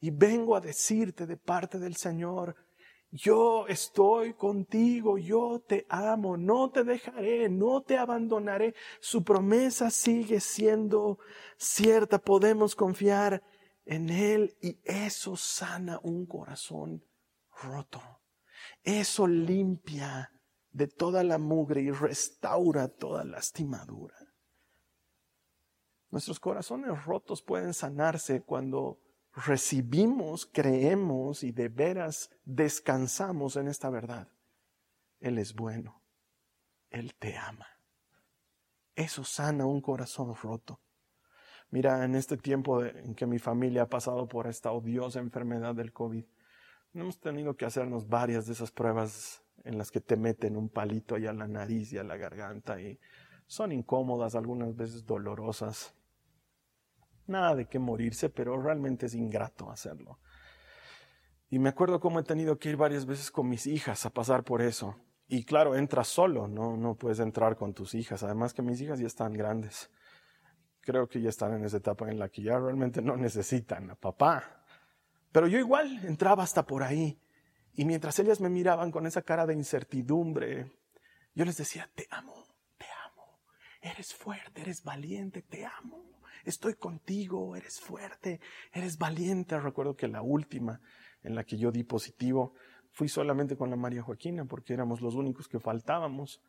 Y 0.00 0.10
vengo 0.10 0.56
a 0.56 0.60
decirte 0.60 1.26
de 1.26 1.36
parte 1.36 1.78
del 1.78 1.96
Señor, 1.96 2.54
yo 3.10 3.66
estoy 3.66 4.34
contigo, 4.34 5.16
yo 5.16 5.64
te 5.66 5.86
amo, 5.88 6.36
no 6.36 6.70
te 6.70 6.84
dejaré, 6.84 7.48
no 7.48 7.82
te 7.82 7.96
abandonaré. 7.96 8.74
Su 9.00 9.24
promesa 9.24 9.90
sigue 9.90 10.40
siendo 10.40 11.18
cierta, 11.56 12.18
podemos 12.18 12.76
confiar 12.76 13.42
en 13.86 14.10
Él 14.10 14.56
y 14.60 14.78
eso 14.84 15.36
sana 15.36 15.98
un 16.02 16.26
corazón 16.26 17.02
roto. 17.62 18.00
Eso 18.84 19.26
limpia 19.26 20.30
de 20.78 20.86
toda 20.86 21.24
la 21.24 21.38
mugre 21.38 21.82
y 21.82 21.90
restaura 21.90 22.86
toda 22.86 23.24
lastimadura. 23.24 24.14
Nuestros 26.10 26.38
corazones 26.38 27.04
rotos 27.04 27.42
pueden 27.42 27.74
sanarse 27.74 28.42
cuando 28.42 29.00
recibimos, 29.34 30.46
creemos 30.46 31.42
y 31.42 31.50
de 31.50 31.68
veras 31.68 32.30
descansamos 32.44 33.56
en 33.56 33.66
esta 33.66 33.90
verdad. 33.90 34.28
Él 35.18 35.38
es 35.38 35.52
bueno. 35.52 36.00
Él 36.90 37.12
te 37.16 37.36
ama. 37.36 37.66
Eso 38.94 39.24
sana 39.24 39.66
un 39.66 39.80
corazón 39.80 40.32
roto. 40.36 40.80
Mira, 41.70 42.04
en 42.04 42.14
este 42.14 42.36
tiempo 42.36 42.84
en 42.84 43.16
que 43.16 43.26
mi 43.26 43.40
familia 43.40 43.82
ha 43.82 43.88
pasado 43.88 44.28
por 44.28 44.46
esta 44.46 44.70
odiosa 44.70 45.18
enfermedad 45.18 45.74
del 45.74 45.92
COVID, 45.92 46.24
hemos 46.94 47.18
tenido 47.18 47.56
que 47.56 47.66
hacernos 47.66 48.08
varias 48.08 48.46
de 48.46 48.52
esas 48.52 48.70
pruebas 48.70 49.42
en 49.64 49.78
las 49.78 49.90
que 49.90 50.00
te 50.00 50.16
meten 50.16 50.56
un 50.56 50.68
palito 50.68 51.14
ahí 51.14 51.26
a 51.26 51.32
la 51.32 51.46
nariz 51.46 51.92
y 51.92 51.98
a 51.98 52.04
la 52.04 52.16
garganta 52.16 52.80
y 52.80 52.98
son 53.46 53.72
incómodas, 53.72 54.34
algunas 54.34 54.76
veces 54.76 55.06
dolorosas. 55.06 55.94
Nada 57.26 57.54
de 57.54 57.66
qué 57.66 57.78
morirse, 57.78 58.28
pero 58.28 58.60
realmente 58.60 59.06
es 59.06 59.14
ingrato 59.14 59.70
hacerlo. 59.70 60.18
Y 61.50 61.58
me 61.58 61.70
acuerdo 61.70 61.98
cómo 61.98 62.20
he 62.20 62.24
tenido 62.24 62.58
que 62.58 62.68
ir 62.68 62.76
varias 62.76 63.06
veces 63.06 63.30
con 63.30 63.48
mis 63.48 63.66
hijas 63.66 64.04
a 64.04 64.10
pasar 64.10 64.44
por 64.44 64.60
eso. 64.60 64.96
Y 65.26 65.44
claro, 65.44 65.74
entras 65.76 66.08
solo, 66.08 66.46
no, 66.46 66.76
no 66.76 66.94
puedes 66.94 67.20
entrar 67.20 67.56
con 67.56 67.72
tus 67.72 67.94
hijas. 67.94 68.22
Además 68.22 68.52
que 68.52 68.62
mis 68.62 68.80
hijas 68.80 68.98
ya 68.98 69.06
están 69.06 69.32
grandes. 69.32 69.90
Creo 70.80 71.08
que 71.08 71.20
ya 71.20 71.30
están 71.30 71.54
en 71.54 71.64
esa 71.64 71.78
etapa 71.78 72.10
en 72.10 72.18
la 72.18 72.28
que 72.28 72.42
ya 72.42 72.58
realmente 72.58 73.00
no 73.00 73.16
necesitan 73.16 73.90
a 73.90 73.94
papá. 73.94 74.64
Pero 75.32 75.46
yo 75.46 75.58
igual 75.58 76.04
entraba 76.04 76.42
hasta 76.42 76.66
por 76.66 76.82
ahí. 76.82 77.18
Y 77.74 77.84
mientras 77.84 78.18
ellas 78.18 78.40
me 78.40 78.48
miraban 78.48 78.90
con 78.90 79.06
esa 79.06 79.22
cara 79.22 79.46
de 79.46 79.54
incertidumbre, 79.54 80.72
yo 81.34 81.44
les 81.44 81.56
decía, 81.56 81.88
te 81.94 82.06
amo, 82.10 82.34
te 82.76 82.86
amo. 83.04 83.40
Eres 83.80 84.14
fuerte, 84.14 84.62
eres 84.62 84.82
valiente, 84.82 85.42
te 85.42 85.64
amo 85.64 86.18
estoy 86.48 86.74
contigo, 86.74 87.56
eres 87.56 87.80
fuerte, 87.80 88.40
eres 88.72 88.98
valiente. 88.98 89.58
Recuerdo 89.60 89.96
que 89.96 90.08
la 90.08 90.22
última 90.22 90.80
en 91.22 91.34
la 91.34 91.44
que 91.44 91.58
yo 91.58 91.70
di 91.70 91.84
positivo 91.84 92.54
fui 92.90 93.08
solamente 93.08 93.56
con 93.56 93.70
la 93.70 93.76
María 93.76 94.02
Joaquina 94.02 94.44
porque 94.44 94.72
éramos 94.74 95.00
los 95.00 95.14
únicos 95.14 95.48
que 95.48 95.60
faltábamos. 95.60 96.42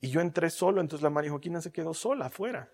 Y 0.00 0.08
yo 0.08 0.20
entré 0.20 0.50
solo, 0.50 0.80
entonces 0.80 1.02
la 1.02 1.10
María 1.10 1.30
Joaquina 1.30 1.60
se 1.60 1.72
quedó 1.72 1.94
sola 1.94 2.26
afuera. 2.26 2.70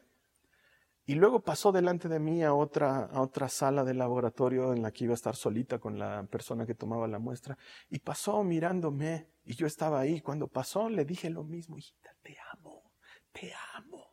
Y 1.07 1.15
luego 1.15 1.41
pasó 1.41 1.73
delante 1.73 2.09
de 2.09 2.21
mí 2.21 2.43
a 2.43 2.55
otra, 2.55 3.07
a 3.07 3.21
otra 3.21 3.49
sala 3.49 3.85
de 3.85 3.95
laboratorio 3.95 4.73
en 4.73 4.83
la 4.83 4.93
que 4.93 5.05
iba 5.05 5.13
a 5.13 5.15
estar 5.15 5.35
solita 5.35 5.79
con 5.79 5.99
la 5.99 6.25
persona 6.25 6.67
que 6.67 6.75
tomaba 6.75 7.09
la 7.09 7.19
muestra. 7.19 7.59
Y 7.89 7.99
pasó 7.99 8.45
mirándome 8.45 9.29
y 9.45 9.55
yo 9.55 9.67
estaba 9.67 10.01
ahí. 10.01 10.21
Cuando 10.21 10.47
pasó 10.47 10.89
le 10.89 11.05
dije 11.05 11.31
lo 11.31 11.43
mismo, 11.43 11.79
hijita, 11.79 12.15
te 12.23 12.37
amo, 12.53 12.93
te 13.33 13.53
amo. 13.75 14.07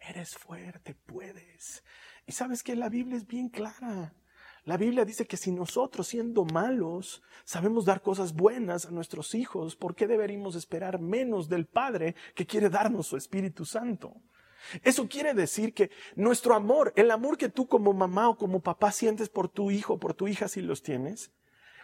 Eres 0.00 0.36
fuerte, 0.36 0.94
puedes. 0.94 1.84
Y 2.26 2.32
sabes 2.32 2.62
que 2.62 2.76
la 2.76 2.88
Biblia 2.88 3.16
es 3.16 3.26
bien 3.26 3.48
clara. 3.48 4.14
La 4.64 4.76
Biblia 4.76 5.06
dice 5.06 5.26
que 5.26 5.38
si 5.38 5.50
nosotros 5.50 6.08
siendo 6.08 6.44
malos 6.44 7.22
sabemos 7.44 7.86
dar 7.86 8.02
cosas 8.02 8.34
buenas 8.34 8.84
a 8.84 8.90
nuestros 8.90 9.34
hijos, 9.34 9.76
¿por 9.76 9.94
qué 9.94 10.06
deberíamos 10.06 10.56
esperar 10.56 11.00
menos 11.00 11.48
del 11.48 11.66
Padre 11.66 12.14
que 12.34 12.44
quiere 12.46 12.68
darnos 12.68 13.06
su 13.06 13.16
Espíritu 13.16 13.64
Santo? 13.64 14.20
Eso 14.82 15.08
quiere 15.08 15.34
decir 15.34 15.74
que 15.74 15.90
nuestro 16.16 16.54
amor, 16.54 16.92
el 16.96 17.10
amor 17.10 17.38
que 17.38 17.48
tú 17.48 17.66
como 17.68 17.92
mamá 17.92 18.28
o 18.28 18.36
como 18.36 18.60
papá 18.60 18.92
sientes 18.92 19.28
por 19.28 19.48
tu 19.48 19.70
hijo, 19.70 19.98
por 19.98 20.14
tu 20.14 20.28
hija 20.28 20.48
si 20.48 20.60
los 20.60 20.82
tienes, 20.82 21.32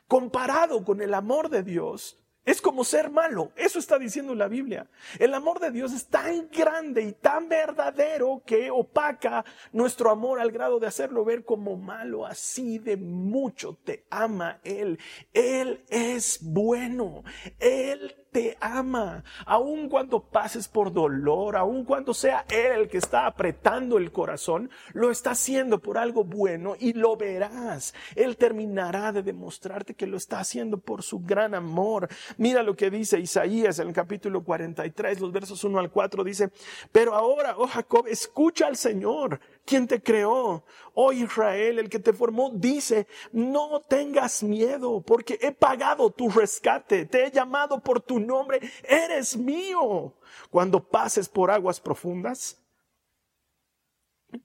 comparado 0.06 0.84
con 0.84 1.00
el 1.00 1.14
amor 1.14 1.48
de 1.48 1.62
Dios, 1.62 2.18
es 2.44 2.60
como 2.60 2.84
ser 2.84 3.10
malo. 3.10 3.52
Eso 3.56 3.78
está 3.78 3.98
diciendo 3.98 4.34
la 4.34 4.48
Biblia. 4.48 4.86
El 5.18 5.32
amor 5.32 5.60
de 5.60 5.70
Dios 5.70 5.92
es 5.92 6.08
tan 6.08 6.48
grande 6.50 7.02
y 7.02 7.12
tan 7.12 7.48
verdadero 7.48 8.42
que 8.44 8.70
opaca 8.70 9.44
nuestro 9.72 10.10
amor 10.10 10.40
al 10.40 10.52
grado 10.52 10.78
de 10.78 10.86
hacerlo 10.86 11.24
ver 11.24 11.44
como 11.44 11.76
malo. 11.76 12.26
Así 12.26 12.78
de 12.78 12.98
mucho 12.98 13.78
te 13.82 14.04
ama 14.10 14.60
Él. 14.62 14.98
Él 15.32 15.84
es 15.88 16.38
bueno. 16.42 17.22
Él 17.58 18.14
te 18.34 18.58
ama, 18.60 19.22
aun 19.46 19.88
cuando 19.88 20.18
pases 20.18 20.66
por 20.66 20.92
dolor, 20.92 21.54
aun 21.54 21.84
cuando 21.84 22.12
sea 22.12 22.44
Él 22.50 22.80
el 22.80 22.88
que 22.88 22.98
está 22.98 23.26
apretando 23.26 23.96
el 23.96 24.10
corazón, 24.10 24.70
lo 24.92 25.12
está 25.12 25.30
haciendo 25.30 25.78
por 25.78 25.98
algo 25.98 26.24
bueno 26.24 26.74
y 26.80 26.94
lo 26.94 27.16
verás. 27.16 27.94
Él 28.16 28.36
terminará 28.36 29.12
de 29.12 29.22
demostrarte 29.22 29.94
que 29.94 30.08
lo 30.08 30.16
está 30.16 30.40
haciendo 30.40 30.78
por 30.78 31.04
su 31.04 31.20
gran 31.20 31.54
amor. 31.54 32.08
Mira 32.36 32.64
lo 32.64 32.74
que 32.74 32.90
dice 32.90 33.20
Isaías 33.20 33.78
en 33.78 33.86
el 33.86 33.94
capítulo 33.94 34.42
43, 34.42 35.20
los 35.20 35.30
versos 35.30 35.62
1 35.62 35.78
al 35.78 35.92
4, 35.92 36.24
dice, 36.24 36.50
pero 36.90 37.14
ahora, 37.14 37.54
oh 37.56 37.68
Jacob, 37.68 38.08
escucha 38.08 38.66
al 38.66 38.76
Señor 38.76 39.38
quien 39.64 39.86
te 39.86 40.02
creó. 40.02 40.64
Oh 40.92 41.12
Israel, 41.12 41.78
el 41.78 41.88
que 41.88 41.98
te 41.98 42.12
formó, 42.12 42.50
dice, 42.54 43.06
no 43.32 43.80
tengas 43.80 44.42
miedo, 44.42 45.00
porque 45.02 45.38
he 45.40 45.52
pagado 45.52 46.10
tu 46.10 46.28
rescate, 46.28 47.06
te 47.06 47.26
he 47.26 47.30
llamado 47.30 47.82
por 47.82 48.00
tu 48.00 48.20
nombre, 48.20 48.60
eres 48.82 49.36
mío. 49.36 50.14
Cuando 50.50 50.86
pases 50.86 51.28
por 51.28 51.50
aguas 51.50 51.80
profundas, 51.80 52.62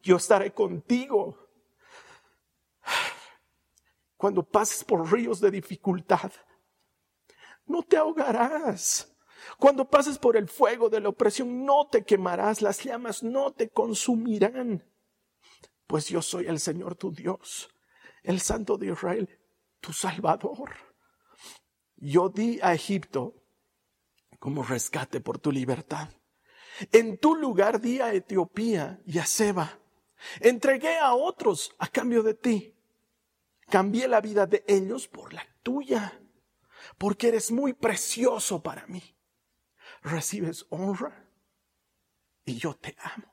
yo 0.02 0.18
estaré 0.18 0.52
contigo. 0.54 1.38
Cuando 4.18 4.44
pases 4.44 4.84
por 4.84 5.12
ríos 5.12 5.40
de 5.40 5.52
dificultad, 5.52 6.32
no 7.66 7.84
te 7.84 7.98
ahogarás. 7.98 9.16
Cuando 9.58 9.90
pases 9.90 10.18
por 10.18 10.36
el 10.36 10.48
fuego 10.48 10.90
de 10.90 11.00
la 11.00 11.10
opresión, 11.10 11.66
no 11.66 11.88
te 11.88 12.04
quemarás, 12.04 12.62
las 12.62 12.84
llamas 12.84 13.24
no 13.24 13.54
te 13.54 13.70
consumirán 13.70 14.84
pues 15.90 16.08
yo 16.08 16.22
soy 16.22 16.46
el 16.46 16.60
Señor 16.60 16.94
tu 16.94 17.12
Dios, 17.12 17.68
el 18.22 18.42
Santo 18.42 18.78
de 18.78 18.92
Israel, 18.92 19.40
tu 19.80 19.92
Salvador. 19.92 20.70
Yo 21.96 22.30
di 22.30 22.60
a 22.62 22.76
Egipto 22.76 23.34
como 24.38 24.62
rescate 24.62 25.20
por 25.20 25.40
tu 25.40 25.52
libertad. 25.52 26.08
En 26.92 27.18
tu 27.18 27.34
lugar 27.34 27.82
di 27.82 28.02
a 28.02 28.14
Etiopía 28.14 29.02
y 29.08 29.18
a 29.18 29.26
Seba. 29.26 29.80
Entregué 30.42 31.00
a 31.00 31.16
otros 31.16 31.74
a 31.80 31.88
cambio 31.88 32.22
de 32.22 32.36
ti. 32.36 32.76
Cambié 33.68 34.08
la 34.08 34.22
vida 34.22 34.46
de 34.46 34.64
ellos 34.68 35.08
por 35.08 35.34
la 35.34 35.44
tuya, 35.64 36.22
porque 37.00 37.30
eres 37.30 37.50
muy 37.50 37.74
precioso 37.74 38.62
para 38.62 38.86
mí. 38.86 39.18
Recibes 40.04 40.68
honra 40.70 41.28
y 42.46 42.60
yo 42.60 42.76
te 42.76 42.96
amo. 43.00 43.29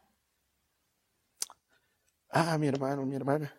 Ah, 2.38 2.58
mi 2.58 2.66
hermano, 2.66 3.06
mi 3.06 3.16
hermana. 3.16 3.50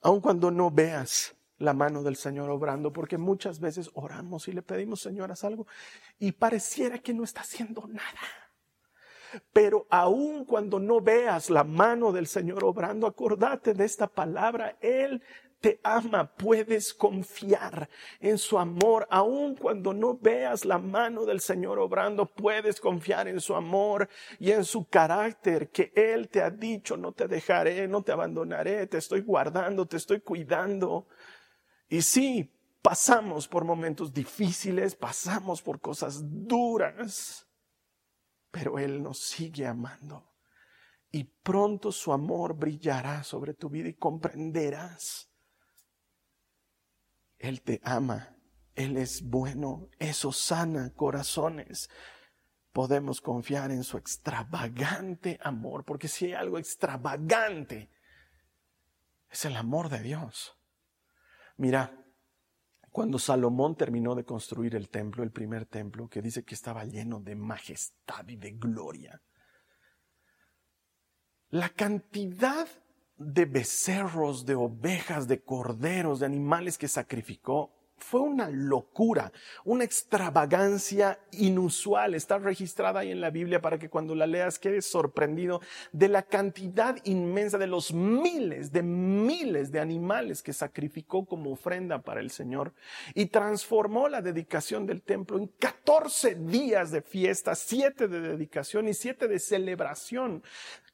Aun 0.00 0.20
cuando 0.20 0.50
no 0.50 0.68
veas 0.68 1.32
la 1.58 1.72
mano 1.72 2.02
del 2.02 2.16
Señor 2.16 2.50
obrando, 2.50 2.92
porque 2.92 3.18
muchas 3.18 3.60
veces 3.60 3.88
oramos 3.94 4.48
y 4.48 4.52
le 4.52 4.62
pedimos, 4.62 5.00
Señor, 5.00 5.30
haz 5.30 5.44
algo, 5.44 5.64
y 6.18 6.32
pareciera 6.32 6.98
que 6.98 7.14
no 7.14 7.22
está 7.22 7.42
haciendo 7.42 7.86
nada. 7.86 8.50
Pero 9.52 9.86
aun 9.90 10.44
cuando 10.44 10.80
no 10.80 11.00
veas 11.00 11.48
la 11.48 11.62
mano 11.62 12.10
del 12.10 12.26
Señor 12.26 12.64
obrando, 12.64 13.06
acordate 13.06 13.74
de 13.74 13.84
esta 13.84 14.08
palabra, 14.08 14.76
Él 14.80 15.22
te 15.60 15.80
ama, 15.82 16.32
puedes 16.36 16.92
confiar 16.92 17.88
en 18.20 18.38
su 18.38 18.58
amor. 18.58 19.06
Aun 19.10 19.56
cuando 19.56 19.92
no 19.92 20.16
veas 20.16 20.64
la 20.64 20.78
mano 20.78 21.24
del 21.24 21.40
Señor 21.40 21.78
obrando, 21.78 22.26
puedes 22.26 22.80
confiar 22.80 23.28
en 23.28 23.40
su 23.40 23.54
amor 23.54 24.08
y 24.38 24.50
en 24.50 24.64
su 24.64 24.88
carácter, 24.88 25.70
que 25.70 25.92
Él 25.94 26.28
te 26.28 26.42
ha 26.42 26.50
dicho, 26.50 26.96
no 26.96 27.12
te 27.12 27.26
dejaré, 27.26 27.88
no 27.88 28.02
te 28.02 28.12
abandonaré, 28.12 28.86
te 28.86 28.98
estoy 28.98 29.22
guardando, 29.22 29.86
te 29.86 29.96
estoy 29.96 30.20
cuidando. 30.20 31.06
Y 31.88 32.02
sí, 32.02 32.52
pasamos 32.82 33.48
por 33.48 33.64
momentos 33.64 34.12
difíciles, 34.12 34.94
pasamos 34.94 35.62
por 35.62 35.80
cosas 35.80 36.22
duras, 36.22 37.48
pero 38.50 38.78
Él 38.78 39.02
nos 39.02 39.18
sigue 39.18 39.66
amando. 39.66 40.32
Y 41.10 41.24
pronto 41.24 41.92
su 41.92 42.12
amor 42.12 42.54
brillará 42.54 43.22
sobre 43.22 43.54
tu 43.54 43.70
vida 43.70 43.88
y 43.88 43.94
comprenderás 43.94 45.32
él 47.38 47.62
te 47.62 47.80
ama, 47.84 48.36
Él 48.74 48.96
es 48.96 49.22
bueno, 49.22 49.88
eso 49.98 50.32
sana 50.32 50.92
corazones. 50.94 51.88
Podemos 52.72 53.20
confiar 53.20 53.70
en 53.70 53.84
su 53.84 53.96
extravagante 53.96 55.38
amor, 55.42 55.84
porque 55.84 56.08
si 56.08 56.26
hay 56.26 56.32
algo 56.34 56.58
extravagante, 56.58 57.90
es 59.30 59.44
el 59.46 59.56
amor 59.56 59.88
de 59.88 60.02
Dios. 60.02 60.58
Mira, 61.56 62.04
cuando 62.90 63.18
Salomón 63.18 63.76
terminó 63.76 64.14
de 64.14 64.24
construir 64.24 64.74
el 64.74 64.90
templo, 64.90 65.22
el 65.22 65.32
primer 65.32 65.66
templo, 65.66 66.08
que 66.08 66.20
dice 66.20 66.44
que 66.44 66.54
estaba 66.54 66.84
lleno 66.84 67.20
de 67.20 67.34
majestad 67.34 68.28
y 68.28 68.36
de 68.36 68.52
gloria, 68.52 69.22
la 71.48 71.70
cantidad 71.70 72.68
de 73.18 73.44
becerros, 73.44 74.44
de 74.44 74.54
ovejas, 74.54 75.26
de 75.28 75.40
corderos, 75.40 76.20
de 76.20 76.26
animales 76.26 76.78
que 76.78 76.88
sacrificó, 76.88 77.72
fue 77.98 78.20
una 78.20 78.50
locura, 78.50 79.32
una 79.64 79.84
extravagancia 79.84 81.18
inusual. 81.32 82.14
Está 82.14 82.38
registrada 82.38 83.00
ahí 83.00 83.10
en 83.10 83.20
la 83.20 83.30
Biblia 83.30 83.60
para 83.60 83.78
que 83.78 83.88
cuando 83.88 84.14
la 84.14 84.26
leas 84.26 84.58
quedes 84.58 84.86
sorprendido 84.86 85.60
de 85.92 86.08
la 86.08 86.22
cantidad 86.22 86.96
inmensa 87.04 87.58
de 87.58 87.66
los 87.66 87.92
miles, 87.92 88.70
de 88.70 88.82
miles 88.82 89.72
de 89.72 89.80
animales 89.80 90.42
que 90.42 90.52
sacrificó 90.52 91.24
como 91.24 91.52
ofrenda 91.52 92.02
para 92.02 92.20
el 92.20 92.30
Señor 92.30 92.74
y 93.14 93.26
transformó 93.26 94.08
la 94.08 94.22
dedicación 94.22 94.86
del 94.86 95.02
templo 95.02 95.38
en 95.38 95.46
14 95.58 96.34
días 96.34 96.90
de 96.90 97.02
fiesta, 97.02 97.54
7 97.54 98.08
de 98.08 98.20
dedicación 98.20 98.88
y 98.88 98.94
7 98.94 99.26
de 99.26 99.38
celebración. 99.38 100.42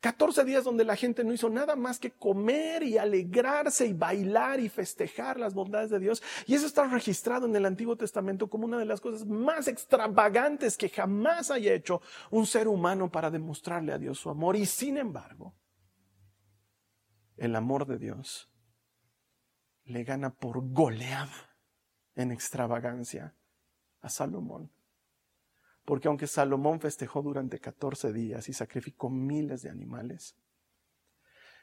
14 0.03 0.45
días 0.45 0.65
donde 0.65 0.85
la 0.85 0.97
gente 0.97 1.23
no 1.23 1.33
hizo 1.33 1.49
nada 1.49 1.77
más 1.77 2.01
que 2.01 2.11
comer 2.11 2.83
y 2.83 2.99
alegrarse 2.99 3.87
y 3.87 3.93
bailar 3.93 4.59
y 4.59 4.69
festejar 4.69 5.39
las 5.39 5.55
bondades 5.55 5.91
de 5.91 6.01
Dios. 6.01 6.21
Y 6.45 6.57
eso 6.57 6.67
está 6.67 6.89
registrado 6.89 7.47
en 7.47 7.55
el 7.55 7.65
Antiguo 7.65 7.95
Testamento 7.95 8.51
como 8.51 8.65
una 8.65 8.81
de 8.81 8.85
las 8.85 9.01
cosas 9.01 9.25
más 9.25 9.69
extravagantes 9.69 10.77
que 10.77 10.89
jamás 10.89 11.53
haya 11.53 11.73
hecho 11.73 12.03
un 12.33 12.47
ser 12.47 12.67
humano 12.67 13.13
para 13.13 13.31
demostrarle 13.31 13.93
a 13.93 13.99
Dios 13.99 14.19
su 14.19 14.29
amor. 14.29 14.57
Y 14.57 14.67
sin 14.67 14.97
embargo, 14.97 15.55
el 17.37 17.55
amor 17.55 17.87
de 17.87 17.99
Dios 17.99 18.51
le 19.85 20.03
gana 20.03 20.35
por 20.35 20.69
goleada 20.73 21.57
en 22.17 22.33
extravagancia 22.33 23.37
a 24.01 24.09
Salomón. 24.09 24.73
Porque 25.85 26.09
aunque 26.09 26.27
Salomón 26.27 26.81
festejó 26.81 27.23
durante 27.23 27.59
14 27.59 28.13
días 28.13 28.49
y 28.49 28.53
sacrificó 28.53 29.11
miles 29.11 29.63
de 29.63 29.71
animales, 29.71 30.37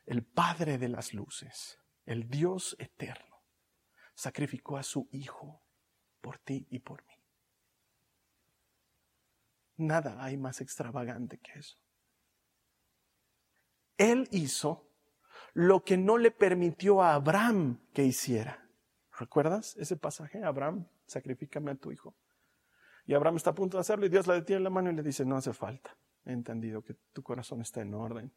el 0.06 0.24
Padre 0.24 0.78
de 0.78 0.90
las 0.90 1.14
Luces, 1.14 1.80
el 2.06 2.30
Dios 2.30 2.76
eterno, 2.80 3.44
sacrificó 4.14 4.78
a 4.78 4.84
su 4.84 5.08
Hijo 5.12 5.62
por 6.22 6.38
ti 6.40 6.68
y 6.70 6.80
por 6.80 7.06
mí. 7.06 7.14
Nada 9.78 10.22
hay 10.22 10.36
más 10.36 10.60
extravagante 10.60 11.38
que 11.38 11.60
eso. 11.60 11.78
Él 13.98 14.28
hizo 14.32 14.90
lo 15.54 15.84
que 15.84 15.98
no 15.98 16.18
le 16.18 16.32
permitió 16.32 17.02
a 17.02 17.14
Abraham 17.14 17.80
que 17.94 18.04
hiciera. 18.04 18.68
¿Recuerdas 19.18 19.76
ese 19.78 19.96
pasaje? 19.96 20.44
Abraham, 20.44 20.88
sacrifícame 21.06 21.72
a 21.72 21.76
tu 21.76 21.92
hijo. 21.92 22.16
Y 23.10 23.16
Abraham 23.16 23.38
está 23.38 23.50
a 23.50 23.56
punto 23.56 23.76
de 23.76 23.82
hacerlo 23.82 24.06
y 24.06 24.10
Dios 24.10 24.28
le 24.28 24.36
detiene 24.36 24.58
en 24.58 24.66
la 24.66 24.70
mano 24.70 24.92
y 24.92 24.96
le 24.96 25.02
dice, 25.02 25.26
no 25.26 25.36
hace 25.36 25.52
falta. 25.52 25.98
He 26.26 26.32
entendido 26.32 26.84
que 26.84 26.94
tu 27.12 27.24
corazón 27.24 27.60
está 27.60 27.82
en 27.82 27.96
orden. 27.96 28.32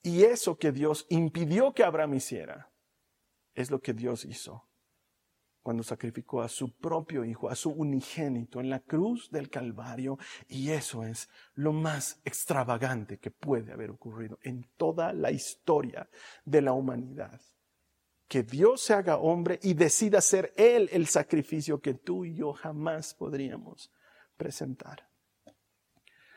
Y 0.00 0.22
eso 0.22 0.56
que 0.56 0.72
Dios 0.72 1.04
impidió 1.10 1.74
que 1.74 1.84
Abraham 1.84 2.14
hiciera, 2.14 2.72
es 3.52 3.70
lo 3.70 3.82
que 3.82 3.92
Dios 3.92 4.24
hizo 4.24 4.70
cuando 5.60 5.82
sacrificó 5.82 6.40
a 6.40 6.48
su 6.48 6.78
propio 6.78 7.26
hijo, 7.26 7.50
a 7.50 7.56
su 7.56 7.68
unigénito 7.72 8.58
en 8.58 8.70
la 8.70 8.80
cruz 8.80 9.30
del 9.30 9.50
Calvario. 9.50 10.16
Y 10.48 10.70
eso 10.70 11.04
es 11.04 11.28
lo 11.52 11.74
más 11.74 12.22
extravagante 12.24 13.18
que 13.18 13.30
puede 13.30 13.70
haber 13.70 13.90
ocurrido 13.90 14.38
en 14.44 14.66
toda 14.78 15.12
la 15.12 15.30
historia 15.30 16.08
de 16.46 16.62
la 16.62 16.72
humanidad 16.72 17.38
que 18.28 18.42
Dios 18.42 18.80
se 18.80 18.94
haga 18.94 19.16
hombre 19.16 19.58
y 19.62 19.74
decida 19.74 20.20
ser 20.20 20.52
Él 20.56 20.88
el 20.92 21.06
sacrificio 21.06 21.80
que 21.80 21.94
tú 21.94 22.24
y 22.24 22.34
yo 22.34 22.52
jamás 22.52 23.14
podríamos 23.14 23.90
presentar. 24.36 25.08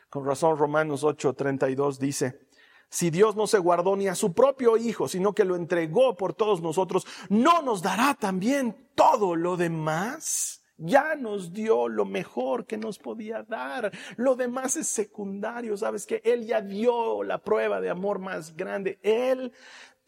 Con 0.09 0.25
razón 0.25 0.57
Romanos 0.57 1.03
8:32 1.03 1.97
dice, 1.97 2.49
si 2.89 3.11
Dios 3.11 3.35
no 3.35 3.45
se 3.45 3.59
guardó 3.59 3.95
ni 3.95 4.07
a 4.07 4.15
su 4.15 4.33
propio 4.33 4.75
Hijo, 4.75 5.07
sino 5.07 5.33
que 5.33 5.45
lo 5.45 5.55
entregó 5.55 6.15
por 6.17 6.33
todos 6.33 6.61
nosotros, 6.61 7.05
¿no 7.29 7.61
nos 7.61 7.83
dará 7.83 8.15
también 8.15 8.89
todo 8.95 9.35
lo 9.35 9.57
demás? 9.57 10.63
Ya 10.81 11.15
nos 11.15 11.51
dio 11.53 11.89
lo 11.89 12.05
mejor 12.05 12.65
que 12.65 12.77
nos 12.77 12.97
podía 12.97 13.43
dar. 13.43 13.91
Lo 14.15 14.35
demás 14.35 14.77
es 14.77 14.87
secundario. 14.87 15.75
Sabes 15.75 16.05
que 16.05 16.21
Él 16.23 16.45
ya 16.45 16.61
dio 16.61 17.21
la 17.21 17.37
prueba 17.39 17.81
de 17.81 17.89
amor 17.89 18.19
más 18.19 18.55
grande. 18.55 18.97
Él 19.03 19.51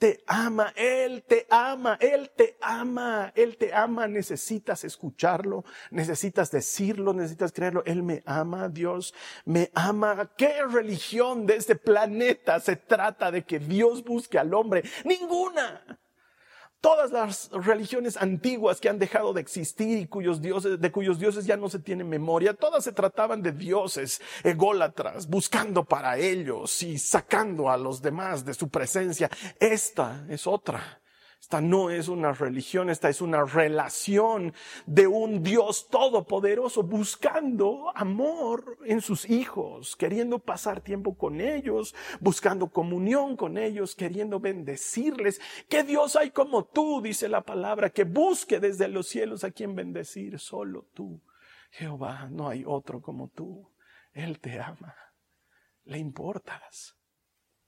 te 0.01 0.23
ama, 0.25 0.73
Él 0.75 1.21
te 1.27 1.45
ama, 1.47 1.95
Él 2.01 2.31
te 2.35 2.57
ama, 2.59 3.31
Él 3.35 3.55
te 3.55 3.71
ama, 3.71 4.07
necesitas 4.07 4.83
escucharlo, 4.83 5.63
necesitas 5.91 6.49
decirlo, 6.49 7.13
necesitas 7.13 7.51
creerlo, 7.51 7.83
Él 7.85 8.01
me 8.01 8.23
ama, 8.25 8.67
Dios 8.67 9.13
me 9.45 9.69
ama. 9.75 10.31
¿Qué 10.35 10.65
religión 10.65 11.45
de 11.45 11.57
este 11.57 11.75
planeta 11.75 12.59
se 12.59 12.77
trata 12.77 13.29
de 13.29 13.43
que 13.43 13.59
Dios 13.59 14.03
busque 14.03 14.39
al 14.39 14.55
hombre? 14.55 14.81
Ninguna. 15.05 16.00
Todas 16.81 17.11
las 17.11 17.51
religiones 17.51 18.17
antiguas 18.17 18.81
que 18.81 18.89
han 18.89 18.97
dejado 18.97 19.33
de 19.33 19.41
existir 19.41 19.99
y 19.99 20.07
cuyos 20.07 20.41
dioses, 20.41 20.81
de 20.81 20.91
cuyos 20.91 21.19
dioses 21.19 21.45
ya 21.45 21.55
no 21.55 21.69
se 21.69 21.77
tiene 21.77 22.03
memoria, 22.03 22.55
todas 22.55 22.83
se 22.83 22.91
trataban 22.91 23.43
de 23.43 23.51
dioses 23.51 24.19
ególatras, 24.43 25.27
buscando 25.27 25.83
para 25.83 26.17
ellos 26.17 26.81
y 26.81 26.97
sacando 26.97 27.69
a 27.69 27.77
los 27.77 28.01
demás 28.01 28.43
de 28.45 28.55
su 28.55 28.67
presencia. 28.67 29.29
Esta 29.59 30.25
es 30.27 30.47
otra. 30.47 31.00
Esta 31.41 31.59
no 31.59 31.89
es 31.89 32.07
una 32.07 32.33
religión, 32.33 32.91
esta 32.91 33.09
es 33.09 33.19
una 33.19 33.43
relación 33.43 34.53
de 34.85 35.07
un 35.07 35.41
Dios 35.41 35.87
todopoderoso 35.89 36.83
buscando 36.83 37.91
amor 37.95 38.77
en 38.85 39.01
sus 39.01 39.27
hijos, 39.27 39.95
queriendo 39.95 40.37
pasar 40.37 40.81
tiempo 40.81 41.17
con 41.17 41.41
ellos, 41.41 41.95
buscando 42.19 42.69
comunión 42.69 43.35
con 43.35 43.57
ellos, 43.57 43.95
queriendo 43.95 44.39
bendecirles. 44.39 45.41
¿Qué 45.67 45.83
Dios 45.83 46.15
hay 46.15 46.29
como 46.29 46.65
tú? 46.65 47.01
Dice 47.01 47.27
la 47.27 47.41
palabra, 47.41 47.89
que 47.89 48.03
busque 48.03 48.59
desde 48.59 48.87
los 48.87 49.07
cielos 49.07 49.43
a 49.43 49.49
quien 49.49 49.75
bendecir, 49.75 50.37
solo 50.37 50.89
tú. 50.93 51.23
Jehová, 51.71 52.29
no 52.29 52.49
hay 52.49 52.63
otro 52.67 53.01
como 53.01 53.29
tú. 53.29 53.67
Él 54.13 54.39
te 54.39 54.59
ama, 54.59 54.95
le 55.85 55.97
importas 55.97 57.00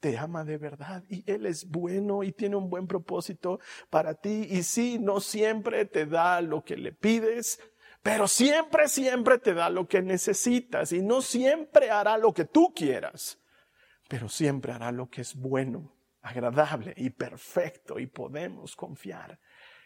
te 0.04 0.18
ama 0.18 0.44
de 0.44 0.58
verdad 0.58 1.02
y 1.08 1.24
Él 1.32 1.46
es 1.46 1.66
bueno 1.66 2.24
y 2.24 2.34
tiene 2.34 2.58
un 2.58 2.70
buen 2.70 2.88
propósito 2.88 3.62
para 3.90 4.14
ti. 4.14 4.50
Y 4.50 4.64
sí, 4.64 5.00
no 5.00 5.22
siempre 5.22 5.86
te 5.86 6.06
da 6.06 6.42
lo 6.42 6.62
que 6.62 6.76
le 6.76 6.92
pides, 6.92 7.62
pero 8.02 8.28
siempre, 8.28 8.90
siempre 8.90 9.38
te 9.38 9.54
da 9.54 9.70
lo 9.70 9.88
que 9.88 10.02
necesitas 10.02 10.92
y 10.92 11.02
no 11.02 11.22
siempre 11.22 11.90
hará 11.90 12.18
lo 12.18 12.34
que 12.34 12.44
tú 12.44 12.74
quieras, 12.76 13.40
pero 14.10 14.28
siempre 14.28 14.74
hará 14.74 14.92
lo 14.92 15.10
que 15.10 15.22
es 15.22 15.36
bueno, 15.36 15.96
agradable 16.22 16.94
y 16.98 17.10
perfecto 17.10 17.98
y 17.98 18.08
podemos 18.08 18.76
confiar 18.76 19.40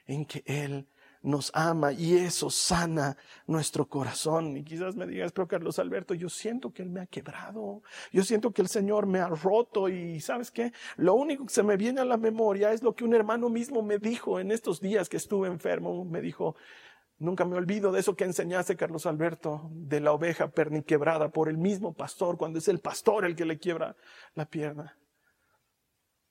en 0.08 0.26
que 0.26 0.42
Él 0.48 0.90
nos 1.28 1.52
ama 1.54 1.92
y 1.92 2.16
eso 2.16 2.50
sana 2.50 3.18
nuestro 3.46 3.88
corazón. 3.88 4.56
Y 4.56 4.64
quizás 4.64 4.96
me 4.96 5.06
digas, 5.06 5.32
pero 5.34 5.48
Carlos 5.48 5.78
Alberto, 5.78 6.14
yo 6.14 6.30
siento 6.30 6.72
que 6.72 6.82
Él 6.82 6.90
me 6.90 7.02
ha 7.02 7.06
quebrado, 7.06 7.84
yo 8.12 8.24
siento 8.24 8.52
que 8.52 8.62
el 8.62 8.70
Señor 8.70 9.06
me 9.06 9.20
ha 9.20 9.28
roto 9.28 9.90
y 9.90 10.22
sabes 10.22 10.52
qué, 10.52 10.72
lo 10.96 11.16
único 11.16 11.46
que 11.46 11.54
se 11.54 11.64
me 11.64 11.76
viene 11.76 12.02
a 12.02 12.06
la 12.06 12.18
memoria 12.18 12.72
es 12.72 12.82
lo 12.82 12.96
que 12.96 13.04
un 13.04 13.14
hermano 13.14 13.50
mismo 13.50 13.82
me 13.84 14.00
dijo 14.00 14.40
en 14.40 14.52
estos 14.52 14.80
días 14.80 15.10
que 15.10 15.18
estuve 15.18 15.48
enfermo, 15.48 16.06
me 16.06 16.22
dijo, 16.22 16.56
Nunca 17.20 17.46
me 17.46 17.56
olvido 17.56 17.92
de 17.92 18.00
eso 18.00 18.16
que 18.16 18.26
enseñaste, 18.26 18.78
Carlos 18.78 19.08
Alberto, 19.08 19.72
de 19.72 20.00
la 20.00 20.12
oveja 20.12 20.52
perniquebrada 20.52 21.30
por 21.30 21.50
el 21.50 21.58
mismo 21.58 21.94
pastor, 21.94 22.38
cuando 22.38 22.60
es 22.60 22.68
el 22.68 22.80
pastor 22.80 23.26
el 23.26 23.36
que 23.36 23.46
le 23.46 23.58
quiebra 23.58 23.96
la 24.36 24.46
pierna. 24.46 24.96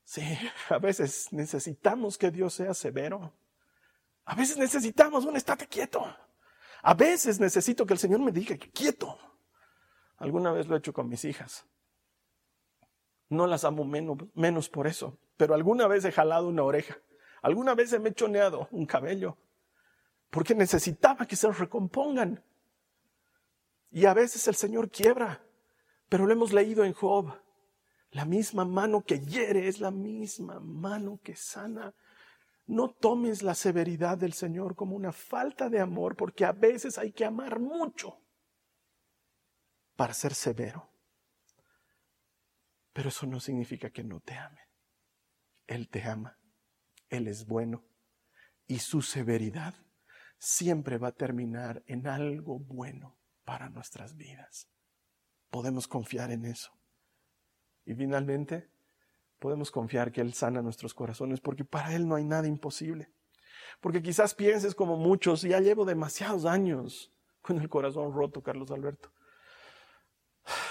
Sí, 0.04 0.22
a 0.70 0.78
veces 0.78 1.32
necesitamos 1.32 2.16
que 2.16 2.30
Dios 2.30 2.54
sea 2.54 2.72
severo. 2.72 3.32
A 4.26 4.34
veces 4.34 4.56
necesitamos 4.58 5.24
un 5.24 5.36
estate 5.36 5.66
quieto. 5.66 6.04
A 6.82 6.94
veces 6.94 7.40
necesito 7.40 7.86
que 7.86 7.94
el 7.94 7.98
Señor 7.98 8.20
me 8.20 8.32
diga 8.32 8.56
que 8.56 8.70
quieto. 8.70 9.18
Alguna 10.18 10.52
vez 10.52 10.66
lo 10.66 10.74
he 10.74 10.78
hecho 10.78 10.92
con 10.92 11.08
mis 11.08 11.24
hijas. 11.24 11.64
No 13.28 13.46
las 13.46 13.64
amo 13.64 13.84
menos, 13.84 14.18
menos 14.34 14.68
por 14.68 14.86
eso, 14.86 15.18
pero 15.36 15.54
alguna 15.54 15.86
vez 15.86 16.04
he 16.04 16.12
jalado 16.12 16.48
una 16.48 16.62
oreja. 16.62 16.98
Alguna 17.42 17.74
vez 17.74 17.92
he 17.92 17.98
mechoneado 17.98 18.68
un 18.72 18.86
cabello. 18.86 19.36
Porque 20.30 20.54
necesitaba 20.54 21.26
que 21.26 21.36
se 21.36 21.50
recompongan. 21.50 22.42
Y 23.92 24.06
a 24.06 24.14
veces 24.14 24.46
el 24.48 24.56
Señor 24.56 24.90
quiebra. 24.90 25.42
Pero 26.08 26.26
lo 26.26 26.32
hemos 26.32 26.52
leído 26.52 26.84
en 26.84 26.92
Job. 26.92 27.32
La 28.10 28.24
misma 28.24 28.64
mano 28.64 29.04
que 29.04 29.20
hiere 29.20 29.68
es 29.68 29.80
la 29.80 29.90
misma 29.92 30.58
mano 30.60 31.20
que 31.22 31.36
sana. 31.36 31.94
No 32.66 32.90
tomes 32.90 33.42
la 33.42 33.54
severidad 33.54 34.18
del 34.18 34.32
Señor 34.32 34.74
como 34.74 34.96
una 34.96 35.12
falta 35.12 35.68
de 35.68 35.80
amor, 35.80 36.16
porque 36.16 36.44
a 36.44 36.52
veces 36.52 36.98
hay 36.98 37.12
que 37.12 37.24
amar 37.24 37.60
mucho 37.60 38.20
para 39.94 40.12
ser 40.14 40.34
severo. 40.34 40.90
Pero 42.92 43.10
eso 43.10 43.26
no 43.26 43.40
significa 43.40 43.90
que 43.90 44.02
no 44.02 44.20
te 44.20 44.34
ame. 44.34 44.60
Él 45.66 45.88
te 45.88 46.02
ama, 46.04 46.38
Él 47.08 47.28
es 47.28 47.46
bueno 47.46 47.84
y 48.66 48.78
su 48.78 49.02
severidad 49.02 49.74
siempre 50.38 50.98
va 50.98 51.08
a 51.08 51.14
terminar 51.14 51.82
en 51.86 52.06
algo 52.06 52.58
bueno 52.58 53.18
para 53.44 53.68
nuestras 53.68 54.16
vidas. 54.16 54.68
Podemos 55.50 55.86
confiar 55.86 56.30
en 56.30 56.44
eso. 56.44 56.72
Y 57.84 57.94
finalmente, 57.94 58.70
podemos 59.38 59.70
confiar 59.70 60.12
que 60.12 60.20
Él 60.20 60.34
sana 60.34 60.62
nuestros 60.62 60.94
corazones 60.94 61.40
porque 61.40 61.64
para 61.64 61.94
Él 61.94 62.08
no 62.08 62.14
hay 62.14 62.24
nada 62.24 62.46
imposible. 62.46 63.10
Porque 63.80 64.02
quizás 64.02 64.34
pienses 64.34 64.74
como 64.74 64.96
muchos, 64.96 65.42
ya 65.42 65.60
llevo 65.60 65.84
demasiados 65.84 66.44
años 66.44 67.12
con 67.42 67.60
el 67.60 67.68
corazón 67.68 68.12
roto, 68.12 68.42
Carlos 68.42 68.70
Alberto. 68.70 69.10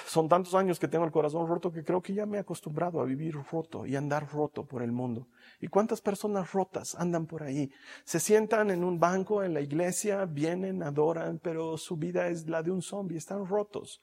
Son 0.07 0.29
tantos 0.29 0.55
años 0.55 0.79
que 0.79 0.87
tengo 0.87 1.03
el 1.03 1.11
corazón 1.11 1.47
roto 1.47 1.71
que 1.71 1.83
creo 1.83 2.01
que 2.01 2.13
ya 2.13 2.25
me 2.25 2.37
he 2.37 2.39
acostumbrado 2.39 3.01
a 3.01 3.05
vivir 3.05 3.35
roto 3.51 3.85
y 3.85 3.97
andar 3.97 4.31
roto 4.31 4.65
por 4.65 4.81
el 4.81 4.93
mundo. 4.93 5.27
¿Y 5.59 5.67
cuántas 5.67 5.99
personas 5.99 6.53
rotas 6.53 6.95
andan 6.95 7.25
por 7.25 7.43
ahí? 7.43 7.69
Se 8.05 8.21
sientan 8.21 8.71
en 8.71 8.85
un 8.85 8.99
banco 8.99 9.43
en 9.43 9.53
la 9.53 9.59
iglesia, 9.59 10.25
vienen, 10.25 10.83
adoran, 10.83 11.39
pero 11.39 11.77
su 11.77 11.97
vida 11.97 12.29
es 12.29 12.47
la 12.47 12.63
de 12.63 12.71
un 12.71 12.81
zombie, 12.81 13.17
están 13.17 13.45
rotos 13.45 14.01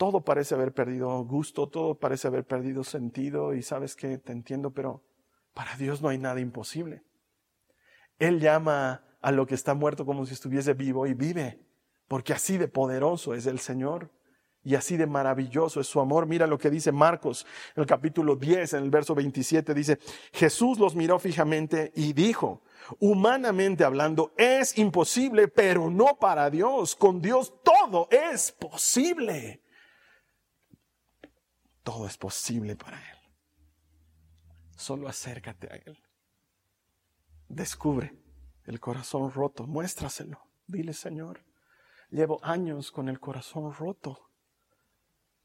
todo 0.00 0.22
parece 0.22 0.54
haber 0.54 0.72
perdido 0.72 1.10
gusto, 1.24 1.68
todo 1.68 1.94
parece 1.94 2.26
haber 2.26 2.46
perdido 2.46 2.84
sentido 2.84 3.52
y 3.52 3.62
sabes 3.62 3.94
que 3.94 4.16
te 4.16 4.32
entiendo, 4.32 4.70
pero 4.70 5.04
para 5.52 5.76
Dios 5.76 6.00
no 6.00 6.08
hay 6.08 6.16
nada 6.16 6.40
imposible. 6.40 7.02
Él 8.18 8.40
llama 8.40 9.04
a 9.20 9.30
lo 9.30 9.46
que 9.46 9.54
está 9.54 9.74
muerto 9.74 10.06
como 10.06 10.24
si 10.24 10.32
estuviese 10.32 10.72
vivo 10.72 11.06
y 11.06 11.12
vive, 11.12 11.60
porque 12.08 12.32
así 12.32 12.56
de 12.56 12.66
poderoso 12.66 13.34
es 13.34 13.44
el 13.44 13.58
Señor 13.58 14.10
y 14.64 14.74
así 14.74 14.96
de 14.96 15.06
maravilloso 15.06 15.82
es 15.82 15.86
su 15.86 16.00
amor. 16.00 16.24
Mira 16.24 16.46
lo 16.46 16.56
que 16.56 16.70
dice 16.70 16.92
Marcos 16.92 17.44
en 17.76 17.82
el 17.82 17.86
capítulo 17.86 18.36
10, 18.36 18.72
en 18.72 18.84
el 18.84 18.90
verso 18.90 19.14
27, 19.14 19.74
dice, 19.74 19.98
Jesús 20.32 20.78
los 20.78 20.94
miró 20.94 21.18
fijamente 21.18 21.92
y 21.94 22.14
dijo, 22.14 22.62
humanamente 23.00 23.84
hablando, 23.84 24.32
es 24.38 24.78
imposible, 24.78 25.48
pero 25.48 25.90
no 25.90 26.16
para 26.18 26.48
Dios. 26.48 26.96
Con 26.96 27.20
Dios 27.20 27.52
todo 27.62 28.08
es 28.10 28.50
posible 28.52 29.60
todo 31.90 32.06
es 32.06 32.16
posible 32.16 32.76
para 32.76 32.98
Él. 32.98 33.18
Solo 34.76 35.08
acércate 35.08 35.66
a 35.72 35.76
Él. 35.76 35.98
Descubre 37.48 38.16
el 38.64 38.78
corazón 38.78 39.32
roto, 39.32 39.66
muéstraselo. 39.66 40.38
Dile, 40.68 40.92
Señor, 40.92 41.44
llevo 42.10 42.38
años 42.44 42.92
con 42.92 43.08
el 43.08 43.18
corazón 43.18 43.72
roto. 43.72 44.30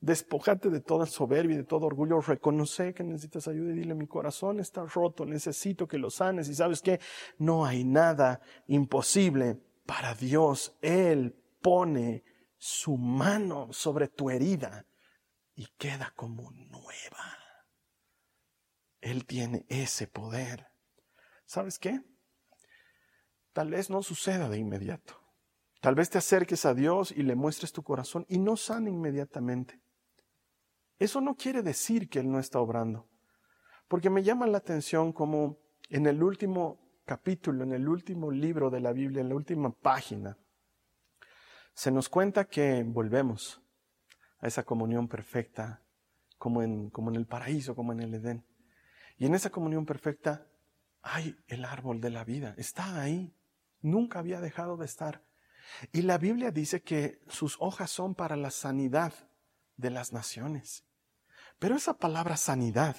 Despojate 0.02 0.70
de 0.70 0.82
toda 0.82 1.08
soberbia 1.08 1.56
y 1.56 1.58
de 1.58 1.64
todo 1.64 1.88
orgullo. 1.88 2.22
Reconoce 2.22 2.94
que 2.94 3.04
necesitas 3.04 3.48
ayuda 3.48 3.72
y 3.72 3.78
dile, 3.78 3.96
mi 3.96 4.06
corazón 4.06 4.60
está 4.60 4.86
roto, 4.86 5.26
necesito 5.26 5.88
que 5.88 5.98
lo 5.98 6.12
sanes. 6.12 6.48
Y 6.48 6.54
sabes 6.54 6.84
que 6.84 7.00
no 7.40 7.66
hay 7.66 7.84
nada 7.84 8.40
imposible 8.68 9.60
para 9.88 10.14
Dios. 10.14 10.78
Él 10.84 11.36
pone 11.64 12.24
su 12.60 12.98
mano 12.98 13.74
sobre 13.74 14.10
tu 14.10 14.30
herida 14.30 14.86
y 15.56 15.68
queda 15.78 16.12
como 16.16 16.52
nueva. 16.52 17.38
Él 19.02 19.26
tiene 19.26 19.66
ese 19.70 20.08
poder. 20.08 20.68
¿Sabes 21.46 21.80
qué? 21.80 22.02
Tal 23.54 23.70
vez 23.70 23.90
no 23.90 24.04
suceda 24.04 24.50
de 24.50 24.58
inmediato. 24.58 25.22
Tal 25.80 25.96
vez 25.96 26.10
te 26.10 26.18
acerques 26.18 26.66
a 26.66 26.74
Dios 26.74 27.12
y 27.12 27.24
le 27.24 27.36
muestres 27.36 27.72
tu 27.72 27.84
corazón 27.84 28.26
y 28.28 28.40
no 28.40 28.58
sane 28.58 28.90
inmediatamente. 28.90 29.80
Eso 30.98 31.22
no 31.22 31.36
quiere 31.36 31.62
decir 31.62 32.10
que 32.10 32.20
Él 32.20 32.32
no 32.32 32.40
está 32.40 32.60
obrando. 32.60 33.08
Porque 33.88 34.10
me 34.10 34.24
llama 34.24 34.48
la 34.48 34.58
atención 34.58 35.14
como 35.14 35.60
en 35.90 36.08
el 36.08 36.24
último 36.24 36.80
capítulo, 37.06 37.64
en 37.64 37.74
el 37.74 37.88
último 37.88 38.32
libro 38.32 38.70
de 38.70 38.80
la 38.80 38.92
Biblia, 38.92 39.22
en 39.22 39.30
la 39.30 39.36
última 39.36 39.72
página, 39.72 40.38
se 41.74 41.92
nos 41.92 42.10
cuenta 42.10 42.46
que 42.46 42.84
volvemos 42.84 43.62
a 44.40 44.48
esa 44.48 44.64
comunión 44.64 45.08
perfecta, 45.08 45.82
como 46.38 46.62
en, 46.62 46.90
como 46.90 47.10
en 47.10 47.16
el 47.16 47.26
paraíso, 47.26 47.76
como 47.76 47.94
en 47.94 48.02
el 48.02 48.14
Edén. 48.14 48.46
Y 49.18 49.26
en 49.26 49.36
esa 49.36 49.50
comunión 49.50 49.86
perfecta 49.86 50.48
hay 51.02 51.38
el 51.48 51.66
árbol 51.66 52.02
de 52.02 52.10
la 52.10 52.24
vida, 52.24 52.56
está 52.58 53.00
ahí, 53.02 53.34
nunca 53.82 54.20
había 54.20 54.42
dejado 54.42 54.78
de 54.78 54.86
estar. 54.86 55.24
Y 55.92 56.02
la 56.02 56.18
Biblia 56.18 56.52
dice 56.52 56.82
que 56.82 57.22
sus 57.28 57.58
hojas 57.60 57.92
son 57.92 58.16
para 58.16 58.36
la 58.36 58.52
sanidad 58.52 59.14
de 59.78 59.90
las 59.90 60.14
naciones. 60.14 60.84
Pero 61.60 61.76
esa 61.76 61.98
palabra 61.98 62.38
sanidad 62.38 62.96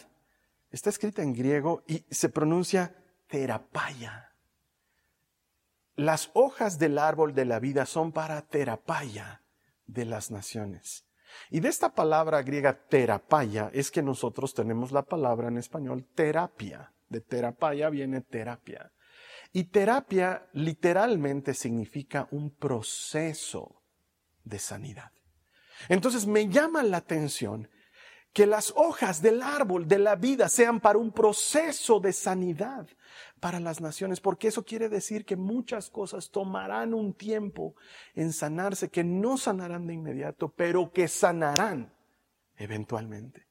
está 0.70 0.90
escrita 0.90 1.22
en 1.22 1.33
griego 1.33 1.85
y 1.87 2.05
se 2.11 2.29
pronuncia 2.29 2.94
terapaya. 3.29 4.33
Las 5.96 6.31
hojas 6.35 6.79
del 6.79 6.99
árbol 6.99 7.35
de 7.35 7.44
la 7.44 7.59
vida 7.59 7.87
son 7.87 8.12
para 8.12 8.42
terapaya 8.42 9.42
de 9.87 10.05
las 10.05 10.31
naciones. 10.31 11.06
Y 11.51 11.61
de 11.61 11.68
esta 11.68 11.94
palabra 11.94 12.42
griega 12.42 12.87
terapaya 12.88 13.70
es 13.72 13.90
que 13.90 14.03
nosotros 14.03 14.55
tenemos 14.55 14.92
la 14.92 15.03
palabra 15.03 15.49
en 15.49 15.59
español 15.59 16.07
terapia. 16.14 16.92
De 17.09 17.20
terapaya 17.20 17.88
viene 17.88 18.20
terapia. 18.20 18.92
Y 19.53 19.64
terapia 19.64 20.49
literalmente 20.53 21.55
significa 21.55 22.29
un 22.31 22.55
proceso 22.55 23.83
de 24.44 24.59
sanidad. 24.59 25.12
Entonces 25.88 26.27
me 26.27 26.49
llama 26.49 26.83
la 26.83 26.99
atención 26.99 27.68
que 28.37 28.44
las 28.44 28.75
hojas 28.77 29.22
del 29.22 29.40
árbol 29.40 29.88
de 29.88 29.99
la 29.99 30.14
vida 30.14 30.51
sean 30.51 30.79
para 30.79 30.99
un 30.99 31.11
proceso 31.11 32.01
de 32.01 32.12
sanidad 32.12 32.87
para 33.40 33.61
las 33.61 33.81
naciones, 33.81 34.20
porque 34.20 34.49
eso 34.49 34.62
quiere 34.62 34.90
decir 34.90 35.25
que 35.25 35.37
muchas 35.37 35.88
cosas 35.88 36.29
tomarán 36.31 36.92
un 36.92 37.14
tiempo 37.14 37.75
en 38.14 38.35
sanarse, 38.35 38.90
que 38.90 39.03
no 39.05 39.38
sanarán 39.38 39.87
de 39.87 39.94
inmediato, 39.94 40.51
pero 40.55 40.92
que 40.92 41.09
sanarán 41.09 41.90
eventualmente. 42.59 43.46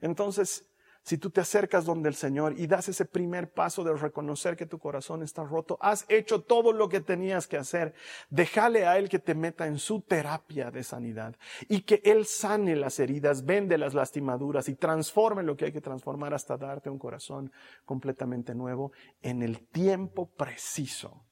Entonces, 0.00 0.66
si 1.02 1.18
tú 1.18 1.30
te 1.30 1.40
acercas 1.40 1.84
donde 1.84 2.08
el 2.08 2.14
Señor 2.14 2.54
y 2.56 2.66
das 2.68 2.88
ese 2.88 3.04
primer 3.04 3.50
paso 3.50 3.82
de 3.82 3.92
reconocer 3.94 4.56
que 4.56 4.66
tu 4.66 4.78
corazón 4.78 5.22
está 5.22 5.42
roto, 5.42 5.76
has 5.80 6.04
hecho 6.08 6.42
todo 6.42 6.72
lo 6.72 6.88
que 6.88 7.00
tenías 7.00 7.48
que 7.48 7.56
hacer. 7.56 7.92
Déjale 8.30 8.86
a 8.86 8.98
Él 8.98 9.08
que 9.08 9.18
te 9.18 9.34
meta 9.34 9.66
en 9.66 9.78
su 9.78 10.02
terapia 10.02 10.70
de 10.70 10.84
sanidad 10.84 11.36
y 11.68 11.80
que 11.80 12.00
Él 12.04 12.24
sane 12.24 12.76
las 12.76 13.00
heridas, 13.00 13.44
vende 13.44 13.78
las 13.78 13.94
lastimaduras 13.94 14.68
y 14.68 14.76
transforme 14.76 15.42
lo 15.42 15.56
que 15.56 15.66
hay 15.66 15.72
que 15.72 15.80
transformar 15.80 16.34
hasta 16.34 16.56
darte 16.56 16.88
un 16.88 16.98
corazón 16.98 17.50
completamente 17.84 18.54
nuevo 18.54 18.92
en 19.22 19.42
el 19.42 19.66
tiempo 19.68 20.30
preciso 20.30 21.24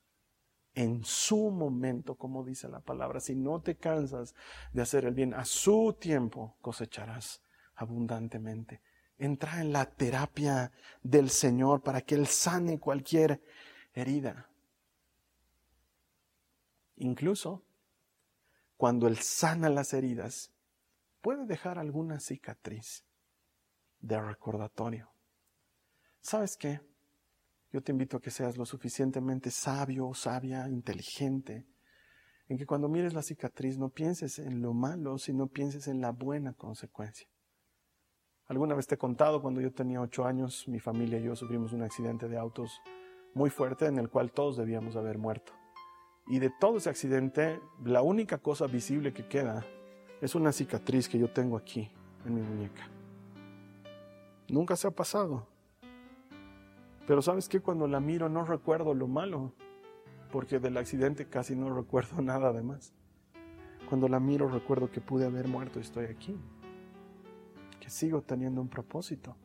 en 0.75 1.05
su 1.05 1.51
momento, 1.51 2.15
como 2.15 2.45
dice 2.45 2.69
la 2.69 2.81
palabra. 2.81 3.21
Si 3.21 3.35
no 3.35 3.61
te 3.61 3.77
cansas 3.77 4.35
de 4.73 4.83
hacer 4.83 5.05
el 5.05 5.15
bien, 5.15 5.35
a 5.35 5.45
su 5.45 5.97
tiempo 5.99 6.57
cosecharás 6.61 7.43
abundantemente. 7.75 8.81
Entra 9.21 9.61
en 9.61 9.71
la 9.71 9.85
terapia 9.85 10.73
del 11.03 11.29
Señor 11.29 11.83
para 11.83 12.01
que 12.01 12.15
Él 12.15 12.27
sane 12.27 12.81
cualquier 12.81 13.43
herida. 13.93 14.51
Incluso 16.97 17.63
cuando 18.79 19.07
Él 19.07 19.19
sana 19.19 19.69
las 19.69 19.93
heridas, 19.93 20.51
puede 21.21 21.45
dejar 21.45 21.79
alguna 21.79 22.19
cicatriz 22.19 23.05
de 24.01 24.19
recordatorio. 24.19 25.13
¿Sabes 26.23 26.57
qué? 26.57 26.81
Yo 27.73 27.83
te 27.83 27.93
invito 27.93 28.17
a 28.17 28.21
que 28.23 28.31
seas 28.31 28.57
lo 28.57 28.65
suficientemente 28.65 29.51
sabio 29.51 30.15
sabia, 30.15 30.67
inteligente, 30.67 31.67
en 32.49 32.57
que 32.57 32.65
cuando 32.65 32.89
mires 32.89 33.13
la 33.13 33.23
cicatriz 33.23 33.77
no 33.77 33.91
pienses 33.91 34.39
en 34.39 34.63
lo 34.63 34.73
malo, 34.73 35.19
sino 35.19 35.47
pienses 35.47 35.87
en 35.87 36.01
la 36.01 36.11
buena 36.11 36.55
consecuencia. 36.55 37.29
Alguna 38.51 38.75
vez 38.75 38.89
te 38.89 38.97
he 38.97 38.99
contado, 38.99 39.41
cuando 39.41 39.61
yo 39.61 39.71
tenía 39.71 40.01
ocho 40.01 40.25
años, 40.25 40.67
mi 40.67 40.81
familia 40.81 41.21
y 41.21 41.23
yo 41.23 41.37
sufrimos 41.37 41.73
un 41.73 41.83
accidente 41.83 42.29
de 42.29 42.37
autos 42.37 42.83
muy 43.33 43.49
fuerte 43.49 43.87
en 43.87 43.97
el 43.97 44.09
cual 44.09 44.33
todos 44.33 44.57
debíamos 44.57 44.97
haber 44.97 45.19
muerto. 45.19 45.53
Y 46.27 46.41
de 46.41 46.51
todo 46.59 46.79
ese 46.79 46.91
accidente, 46.91 47.61
la 47.85 48.03
única 48.03 48.39
cosa 48.39 48.67
visible 48.67 49.13
que 49.13 49.29
queda 49.29 49.65
es 50.21 50.35
una 50.35 50.51
cicatriz 50.51 51.09
que 51.09 51.17
yo 51.17 51.31
tengo 51.31 51.57
aquí 51.57 51.93
en 52.27 52.35
mi 52.35 52.43
muñeca. 52.43 52.89
Nunca 54.49 54.75
se 54.75 54.89
ha 54.89 54.91
pasado. 54.91 55.47
Pero 57.07 57.23
sabes 57.23 57.49
que 57.49 57.61
cuando 57.61 57.87
la 57.87 58.01
miro 58.01 58.29
no 58.29 58.45
recuerdo 58.45 58.95
lo 58.95 59.07
malo, 59.07 59.53
porque 60.33 60.59
del 60.59 60.77
accidente 60.77 61.29
casi 61.29 61.55
no 61.55 61.73
recuerdo 61.73 62.21
nada 62.21 62.49
además. 62.49 62.93
Cuando 63.89 64.09
la 64.09 64.19
miro 64.19 64.49
recuerdo 64.49 64.91
que 64.91 65.01
pude 65.01 65.27
haber 65.27 65.47
muerto 65.47 65.79
y 65.79 65.83
estoy 65.83 66.07
aquí 66.07 66.37
sigo 67.91 68.23
teniendo 68.23 68.61
un 68.61 68.69
propósito. 68.69 69.37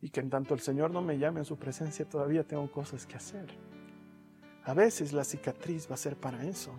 Y 0.00 0.08
que 0.08 0.20
en 0.20 0.30
tanto 0.30 0.54
el 0.54 0.60
Señor 0.60 0.90
no 0.90 1.02
me 1.02 1.18
llame 1.18 1.40
a 1.40 1.44
su 1.44 1.58
presencia, 1.58 2.08
todavía 2.08 2.44
tengo 2.44 2.70
cosas 2.70 3.06
que 3.06 3.16
hacer. 3.16 3.46
A 4.64 4.72
veces 4.72 5.12
la 5.12 5.24
cicatriz 5.24 5.90
va 5.90 5.94
a 5.94 5.98
ser 5.98 6.16
para 6.16 6.44
eso. 6.44 6.72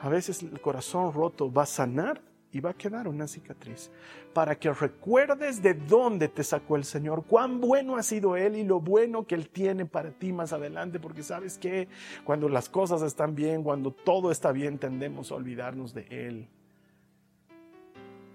A 0.00 0.08
veces 0.08 0.42
el 0.42 0.60
corazón 0.60 1.12
roto 1.12 1.52
va 1.52 1.62
a 1.62 1.66
sanar 1.66 2.20
y 2.52 2.60
va 2.60 2.70
a 2.70 2.74
quedar 2.74 3.08
una 3.08 3.26
cicatriz. 3.26 3.90
Para 4.32 4.58
que 4.58 4.72
recuerdes 4.72 5.62
de 5.62 5.74
dónde 5.74 6.28
te 6.28 6.44
sacó 6.44 6.76
el 6.76 6.84
Señor, 6.84 7.24
cuán 7.24 7.60
bueno 7.60 7.96
ha 7.96 8.02
sido 8.02 8.36
Él 8.36 8.56
y 8.56 8.64
lo 8.64 8.80
bueno 8.80 9.26
que 9.26 9.34
Él 9.34 9.48
tiene 9.48 9.86
para 9.86 10.10
ti 10.10 10.32
más 10.32 10.52
adelante. 10.52 11.00
Porque 11.00 11.22
sabes 11.22 11.58
que 11.58 11.88
cuando 12.24 12.48
las 12.48 12.68
cosas 12.68 13.02
están 13.02 13.34
bien, 13.34 13.62
cuando 13.62 13.90
todo 13.90 14.30
está 14.30 14.52
bien, 14.52 14.78
tendemos 14.78 15.32
a 15.32 15.34
olvidarnos 15.34 15.94
de 15.94 16.06
Él. 16.10 16.48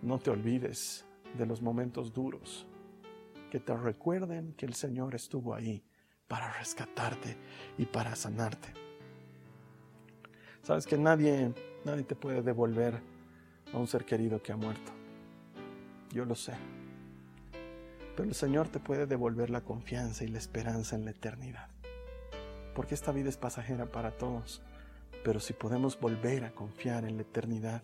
No 0.02 0.20
te 0.20 0.32
olvides 0.32 1.06
de 1.38 1.46
los 1.46 1.62
momentos 1.62 2.14
duros, 2.14 2.66
que 3.50 3.60
te 3.60 3.76
recuerden 3.76 4.54
que 4.54 4.66
el 4.66 4.74
Señor 4.74 5.16
estuvo 5.16 5.54
ahí 5.54 5.84
para 6.28 6.52
rescatarte 6.54 7.38
y 7.78 7.86
para 7.86 8.16
sanarte. 8.16 8.70
Sabes 10.64 10.86
que 10.86 10.98
nadie, 10.98 11.54
nadie 11.84 12.04
te 12.04 12.16
puede 12.16 12.42
devolver 12.42 13.02
a 13.74 13.78
un 13.78 13.88
ser 13.88 14.06
querido 14.06 14.42
que 14.42 14.52
ha 14.52 14.58
muerto. 14.58 14.92
Yo 16.12 16.26
lo 16.26 16.36
sé. 16.36 16.54
Pero 18.16 18.28
el 18.30 18.36
Señor 18.36 18.68
te 18.68 18.80
puede 18.80 19.08
devolver 19.08 19.50
la 19.50 19.62
confianza 19.62 20.24
y 20.24 20.28
la 20.28 20.38
esperanza 20.38 20.96
en 20.96 21.06
la 21.06 21.12
eternidad. 21.12 21.70
Porque 22.76 22.96
esta 22.96 23.12
vida 23.12 23.30
es 23.30 23.38
pasajera 23.38 23.92
para 23.92 24.12
todos. 24.12 24.62
Pero 25.24 25.40
si 25.40 25.54
podemos 25.54 26.00
volver 26.00 26.44
a 26.44 26.52
confiar 26.52 27.06
en 27.06 27.16
la 27.16 27.24
eternidad, 27.24 27.84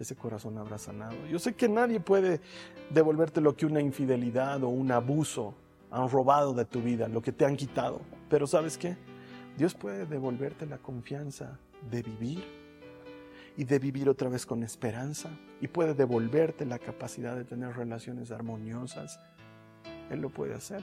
ese 0.00 0.16
corazón 0.16 0.56
habrá 0.58 0.78
sanado. 0.78 1.26
Yo 1.26 1.38
sé 1.38 1.54
que 1.54 1.68
nadie 1.68 2.00
puede 2.00 2.40
devolverte 2.88 3.40
lo 3.40 3.54
que 3.54 3.66
una 3.66 3.80
infidelidad 3.80 4.62
o 4.64 4.68
un 4.68 4.90
abuso 4.90 5.54
han 5.90 6.08
robado 6.08 6.54
de 6.54 6.64
tu 6.64 6.80
vida, 6.80 7.06
lo 7.08 7.20
que 7.20 7.32
te 7.32 7.44
han 7.44 7.56
quitado. 7.56 8.00
Pero 8.28 8.46
¿sabes 8.46 8.78
qué? 8.78 8.96
Dios 9.58 9.74
puede 9.74 10.06
devolverte 10.06 10.64
la 10.64 10.78
confianza 10.78 11.58
de 11.90 12.02
vivir 12.02 12.42
y 13.56 13.64
de 13.64 13.78
vivir 13.78 14.08
otra 14.08 14.28
vez 14.28 14.46
con 14.46 14.62
esperanza 14.62 15.28
y 15.60 15.68
puede 15.68 15.92
devolverte 15.92 16.64
la 16.64 16.78
capacidad 16.78 17.36
de 17.36 17.44
tener 17.44 17.76
relaciones 17.76 18.30
armoniosas. 18.30 19.20
Él 20.10 20.20
lo 20.20 20.30
puede 20.30 20.54
hacer. 20.54 20.82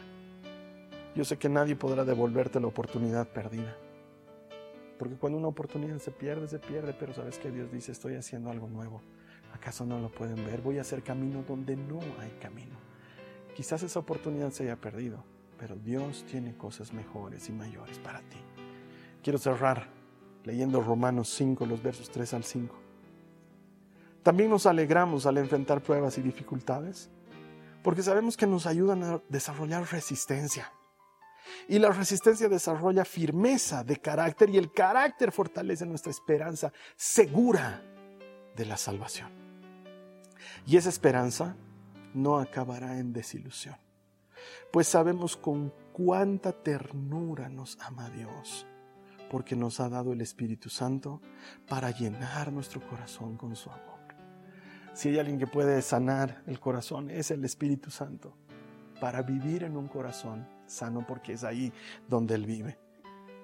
Yo 1.16 1.26
sé 1.26 1.38
que 1.38 1.50
nadie 1.50 1.76
podrá 1.76 2.06
devolverte 2.06 2.60
la 2.60 2.68
oportunidad 2.68 3.28
perdida. 3.28 3.76
Porque 4.98 5.16
cuando 5.16 5.38
una 5.38 5.48
oportunidad 5.48 6.00
se 6.00 6.12
pierde, 6.12 6.48
se 6.48 6.60
pierde, 6.60 6.94
pero 6.94 7.14
sabes 7.14 7.38
que 7.38 7.52
Dios 7.52 7.72
dice, 7.72 7.92
estoy 7.92 8.16
haciendo 8.16 8.50
algo 8.50 8.68
nuevo. 8.68 9.02
¿Acaso 9.54 9.86
no 9.86 10.00
lo 10.00 10.10
pueden 10.10 10.44
ver? 10.46 10.62
Voy 10.62 10.78
a 10.78 10.82
hacer 10.82 11.04
camino 11.04 11.44
donde 11.48 11.76
no 11.76 12.00
hay 12.20 12.32
camino. 12.42 12.76
Quizás 13.56 13.84
esa 13.84 14.00
oportunidad 14.00 14.52
se 14.52 14.64
haya 14.64 14.76
perdido, 14.76 15.24
pero 15.58 15.76
Dios 15.76 16.26
tiene 16.30 16.56
cosas 16.56 16.94
mejores 16.94 17.48
y 17.50 17.52
mayores 17.52 18.00
para 18.00 18.20
ti. 18.22 18.38
Quiero 19.24 19.40
cerrar 19.40 19.88
leyendo 20.44 20.82
Romanos 20.82 21.30
5, 21.30 21.66
los 21.66 21.82
versos 21.82 22.10
3 22.10 22.34
al 22.34 22.44
5. 22.44 22.76
También 24.24 24.50
nos 24.50 24.66
alegramos 24.66 25.26
al 25.26 25.38
enfrentar 25.38 25.82
pruebas 25.82 26.18
y 26.18 26.22
dificultades, 26.22 27.10
porque 27.84 28.04
sabemos 28.04 28.36
que 28.36 28.48
nos 28.48 28.66
ayudan 28.66 29.04
a 29.04 29.22
desarrollar 29.30 29.90
resistencia 29.92 30.72
y 31.68 31.80
la 31.80 31.90
resistencia 31.90 32.50
desarrolla 32.50 33.06
firmeza 33.06 33.84
de 33.84 33.98
carácter 33.98 34.50
y 34.50 34.58
el 34.58 34.72
carácter 34.72 35.32
fortalece 35.32 35.86
nuestra 35.86 36.12
esperanza 36.12 36.72
segura 36.96 37.84
de 38.56 38.66
la 38.66 38.78
salvación. 38.78 39.32
Y 40.66 40.78
esa 40.78 40.90
esperanza 40.90 41.56
no 42.14 42.40
acabará 42.40 43.00
en 43.00 43.14
desilusión, 43.14 43.78
pues 44.72 44.88
sabemos 44.88 45.38
con 45.38 45.74
cuánta 45.94 46.52
ternura 46.52 47.50
nos 47.50 47.78
ama 47.82 48.10
Dios, 48.10 48.66
porque 49.30 49.56
nos 49.56 49.80
ha 49.80 49.90
dado 49.90 50.14
el 50.14 50.22
Espíritu 50.22 50.70
Santo 50.70 51.22
para 51.68 51.92
llenar 51.92 52.52
nuestro 52.52 52.86
corazón 52.88 53.38
con 53.38 53.56
su 53.56 53.70
amor. 53.70 53.98
Si 54.94 55.10
hay 55.10 55.20
alguien 55.20 55.38
que 55.38 55.48
puede 55.48 55.82
sanar 55.84 56.42
el 56.48 56.60
corazón, 56.60 57.12
es 57.12 57.30
el 57.30 57.46
Espíritu 57.46 57.92
Santo, 57.92 58.36
para 59.00 59.22
vivir 59.22 59.64
en 59.64 59.78
un 59.78 59.88
corazón 59.88 60.48
sano 60.66 61.06
porque 61.08 61.34
es 61.34 61.44
ahí 61.44 61.72
donde 62.08 62.36
Él 62.36 62.46
vive. 62.46 62.78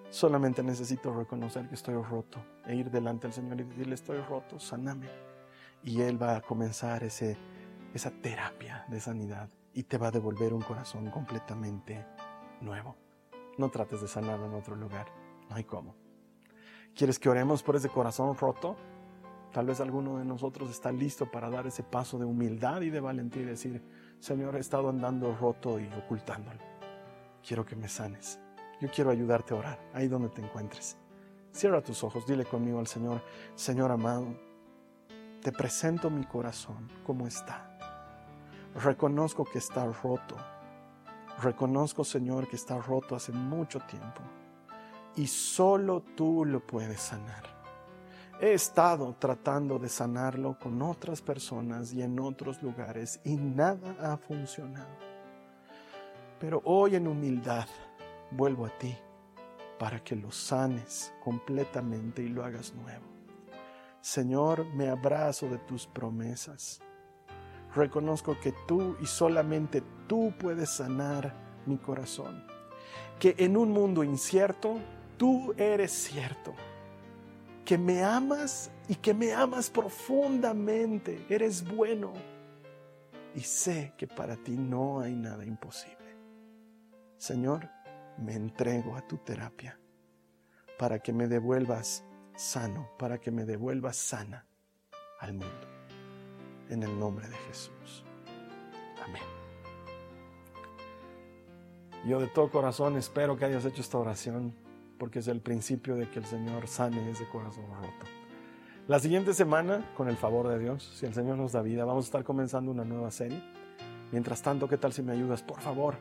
Solamente 0.10 0.62
necesito 0.62 1.14
reconocer 1.14 1.68
que 1.68 1.76
estoy 1.76 1.95
roto 1.95 2.43
e 2.66 2.76
ir 2.76 2.91
delante 2.91 3.28
del 3.28 3.34
Señor 3.34 3.60
y 3.60 3.64
decirle, 3.64 3.95
estoy 3.95 4.22
roto, 4.22 4.60
saname. 4.60 5.08
y 5.84 6.01
Él 6.01 6.22
va 6.22 6.38
a 6.38 6.41
comenzar 6.41 7.04
ese, 7.04 7.38
esa 7.93 8.12
terapia 8.12 8.86
de 8.88 8.99
sanidad 8.99 9.49
y 9.74 9.84
te 9.84 9.97
va 9.97 10.08
a 10.08 10.12
devolver 10.12 10.54
un 10.54 10.62
corazón 10.62 11.10
completamente 11.10 12.06
nuevo. 12.62 12.95
No 13.58 13.70
trates 13.70 14.01
de 14.01 14.08
sanarlo 14.08 14.45
en 14.45 14.54
otro 14.54 14.76
lugar, 14.76 15.08
no 15.49 15.56
hay 15.56 15.64
cómo. 15.64 15.95
¿Quieres 16.95 17.18
que 17.18 17.30
oremos 17.30 17.64
por 17.64 17.76
ese 17.76 17.89
corazón 17.89 18.36
roto? 18.38 18.76
Tal 19.51 19.66
vez 19.66 19.80
alguno 19.80 20.18
de 20.18 20.26
nosotros 20.26 20.70
está 20.70 20.91
listo 20.91 21.30
para 21.30 21.49
dar 21.49 21.68
ese 21.68 21.84
paso 21.84 22.18
de 22.18 22.26
humildad 22.26 22.82
y 22.82 22.89
de 22.89 22.99
valentía 22.99 23.41
y 23.41 23.45
decir, 23.45 23.84
Señor, 24.24 24.56
he 24.56 24.60
estado 24.60 24.88
andando 24.88 25.36
roto 25.36 25.78
y 25.82 25.90
ocultándolo. 25.98 26.62
Quiero 27.46 27.66
que 27.66 27.76
me 27.76 27.90
sanes. 27.90 28.40
Yo 28.80 28.90
quiero 28.90 29.10
ayudarte 29.10 29.54
a 29.54 29.58
orar, 29.58 29.80
ahí 29.94 30.08
donde 30.08 30.30
te 30.30 30.42
encuentres. 30.42 30.96
Cierra 31.52 31.82
tus 31.82 32.06
ojos, 32.06 32.26
dile 32.26 32.46
conmigo 32.46 32.80
al 32.80 32.88
Señor, 32.88 33.22
Señor 33.54 33.92
amado, 33.92 34.34
te 35.42 35.52
presento 35.52 36.10
mi 36.10 36.24
corazón 36.24 36.90
como 37.06 37.28
está. 37.28 37.78
Reconozco 38.76 39.44
que 39.44 39.58
está 39.58 39.86
roto. 39.88 40.38
Reconozco, 41.42 42.06
Señor, 42.06 42.48
que 42.48 42.56
está 42.56 42.78
roto 42.78 43.18
hace 43.18 43.34
mucho 43.34 43.82
tiempo. 43.82 44.22
Y 45.18 45.28
solo 45.28 46.02
tú 46.16 46.46
lo 46.46 46.66
puedes 46.66 47.02
sanar. 47.02 47.53
He 48.44 48.52
estado 48.52 49.16
tratando 49.18 49.80
de 49.80 49.88
sanarlo 49.88 50.60
con 50.60 50.82
otras 50.82 51.22
personas 51.22 51.94
y 51.94 52.02
en 52.02 52.20
otros 52.20 52.62
lugares 52.62 53.22
y 53.24 53.38
nada 53.38 53.96
ha 54.02 54.18
funcionado. 54.18 54.98
Pero 56.41 56.62
hoy 56.66 56.98
en 56.98 57.08
humildad 57.08 57.70
vuelvo 58.32 58.66
a 58.66 58.78
ti 58.78 58.98
para 59.80 60.04
que 60.04 60.18
lo 60.18 60.30
sanes 60.30 61.14
completamente 61.24 62.22
y 62.22 62.28
lo 62.28 62.44
hagas 62.44 62.74
nuevo. 62.74 63.06
Señor, 64.02 64.66
me 64.76 64.89
abrazo 64.89 65.48
de 65.48 65.60
tus 65.60 65.88
promesas. 65.88 66.82
Reconozco 67.74 68.38
que 68.41 68.54
tú 68.68 68.98
y 69.00 69.06
solamente 69.06 69.82
tú 70.06 70.34
puedes 70.38 70.70
sanar 70.70 71.34
mi 71.66 71.78
corazón. 71.78 72.46
Que 73.22 73.36
en 73.38 73.56
un 73.56 73.72
mundo 73.72 74.04
incierto, 74.04 74.80
tú 75.16 75.54
eres 75.56 75.94
cierto. 75.94 76.54
Que 77.66 77.78
me 77.78 78.03
amas 78.03 78.72
y 78.88 78.95
que 78.95 79.14
me 79.14 79.34
amas 79.34 79.70
profundamente. 79.70 81.26
Eres 81.30 81.66
bueno. 81.66 82.14
Y 83.36 83.41
sé 83.41 83.93
que 83.97 84.07
para 84.07 84.36
ti 84.36 84.57
no 84.57 84.99
hay 84.99 85.16
nada 85.16 85.45
imposible. 85.45 85.97
Señor, 87.18 87.70
me 88.18 88.34
entrego 88.34 88.95
a 88.95 89.07
tu 89.07 89.18
terapia 89.18 89.80
para 90.78 90.99
que 90.99 91.14
me 91.14 91.28
devuelvas 91.28 92.03
sano, 92.36 92.89
para 92.99 93.20
que 93.20 93.32
me 93.32 93.45
devuelva 93.45 93.93
sana 93.93 94.45
al 95.20 95.34
mundo. 95.34 95.68
En 96.70 96.84
el 96.84 96.99
nombre 96.99 97.28
de 97.28 97.36
Jesús. 97.36 98.03
Amén. 99.03 99.24
Yo 102.05 102.20
de 102.20 102.28
todo 102.28 102.51
corazón 102.51 102.97
espero 102.97 103.38
que 103.38 103.45
hayas 103.45 103.66
hecho 103.66 103.82
esta 103.82 103.97
oración 103.97 104.53
porque 105.04 105.20
es 105.20 105.28
el 105.28 105.41
principio 105.41 105.97
de 105.97 106.10
que 106.10 106.20
el 106.20 106.26
Señor 106.26 106.66
sane 106.66 107.12
ese 107.12 107.28
corazón 107.28 107.66
roto. 107.76 108.06
La 108.88 108.99
siguiente 108.99 109.34
semana, 109.34 109.91
con 109.97 110.08
el 110.08 110.16
favor 110.16 110.47
de 110.47 110.58
Dios, 110.58 110.93
si 110.97 111.06
el 111.06 111.14
Señor 111.14 111.36
nos 111.36 111.51
da 111.51 111.62
vida, 111.62 111.84
vamos 111.84 112.06
a 112.06 112.08
estar 112.08 112.24
comenzando 112.24 112.72
una 112.72 112.86
nueva 112.86 113.12
serie. 113.12 113.43
Mientras 114.14 114.41
tanto, 114.41 114.70
¿qué 114.70 114.78
tal 114.78 114.93
si 114.93 115.01
me 115.01 115.12
ayudas, 115.12 115.43
por 115.43 115.60
favor, 115.60 115.95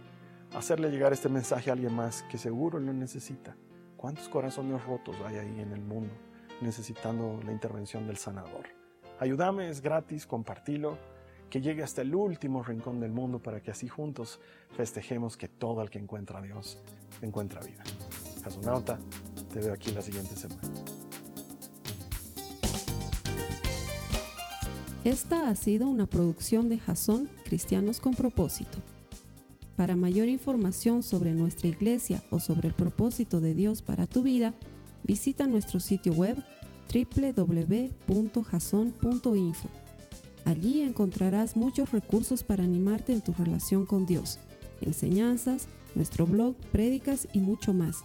a 0.55 0.59
hacerle 0.59 0.89
llegar 0.89 1.13
este 1.13 1.29
mensaje 1.29 1.71
a 1.71 1.73
alguien 1.73 1.93
más 1.93 2.23
que 2.31 2.39
seguro 2.39 2.79
lo 2.79 2.93
necesita? 2.93 3.57
¿Cuántos 3.97 4.29
corazones 4.29 4.85
rotos 4.85 5.17
hay 5.27 5.39
ahí 5.39 5.61
en 5.61 5.73
el 5.73 5.81
mundo 5.81 6.15
necesitando 6.61 7.41
la 7.45 7.51
intervención 7.51 8.07
del 8.07 8.19
sanador? 8.19 8.69
Ayúdame, 9.19 9.69
es 9.69 9.81
gratis, 9.81 10.29
compartilo, 10.29 10.97
que 11.51 11.61
llegue 11.61 11.83
hasta 11.83 12.03
el 12.03 12.15
último 12.15 12.63
rincón 12.63 13.01
del 13.01 13.11
mundo 13.11 13.41
para 13.41 13.61
que 13.61 13.73
así 13.73 13.89
juntos 13.89 14.39
festejemos 14.77 15.37
que 15.37 15.49
todo 15.49 15.83
el 15.83 15.91
que 15.91 15.99
encuentra 15.99 16.39
a 16.39 16.43
Dios 16.43 16.79
encuentra 17.21 17.61
vida. 17.63 17.83
Jasunauta, 18.43 18.99
te 19.53 19.61
veo 19.61 19.73
aquí 19.73 19.93
la 19.93 20.03
siguiente 20.03 20.37
semana. 20.37 20.63
Esta 25.05 25.49
ha 25.49 25.55
sido 25.57 25.89
una 25.89 26.07
producción 26.07 26.69
de 26.69 26.79
Jason 26.79 27.29
Cristianos 27.45 28.01
con 28.01 28.15
Propósito. 28.15 28.79
Para 29.77 29.97
mayor 29.97 30.29
información 30.29 31.03
sobre 31.03 31.33
nuestra 31.33 31.67
iglesia 31.69 32.23
o 32.31 32.39
sobre 32.39 32.69
el 32.69 32.75
propósito 32.75 33.41
de 33.41 33.55
Dios 33.55 33.83
para 33.83 34.07
tu 34.07 34.23
vida, 34.23 34.55
visita 35.03 35.49
nuestro 35.49 35.81
sitio 35.81 36.13
web 36.13 36.37
www.jason.info. 36.93 38.09
Allí 40.45 40.83
encontrarás 40.83 41.57
muchos 41.57 41.91
recursos 41.91 42.45
para 42.45 42.63
animarte 42.63 43.13
en 43.13 43.23
tu 43.23 43.33
relación 43.33 43.87
con 43.87 44.07
Dios, 44.07 44.39
enseñanzas, 44.81 45.67
nuestro 45.95 46.27
blog, 46.27 46.55
prédicas 46.71 47.27
y 47.33 47.41
mucho 47.41 47.73
más. 47.73 48.05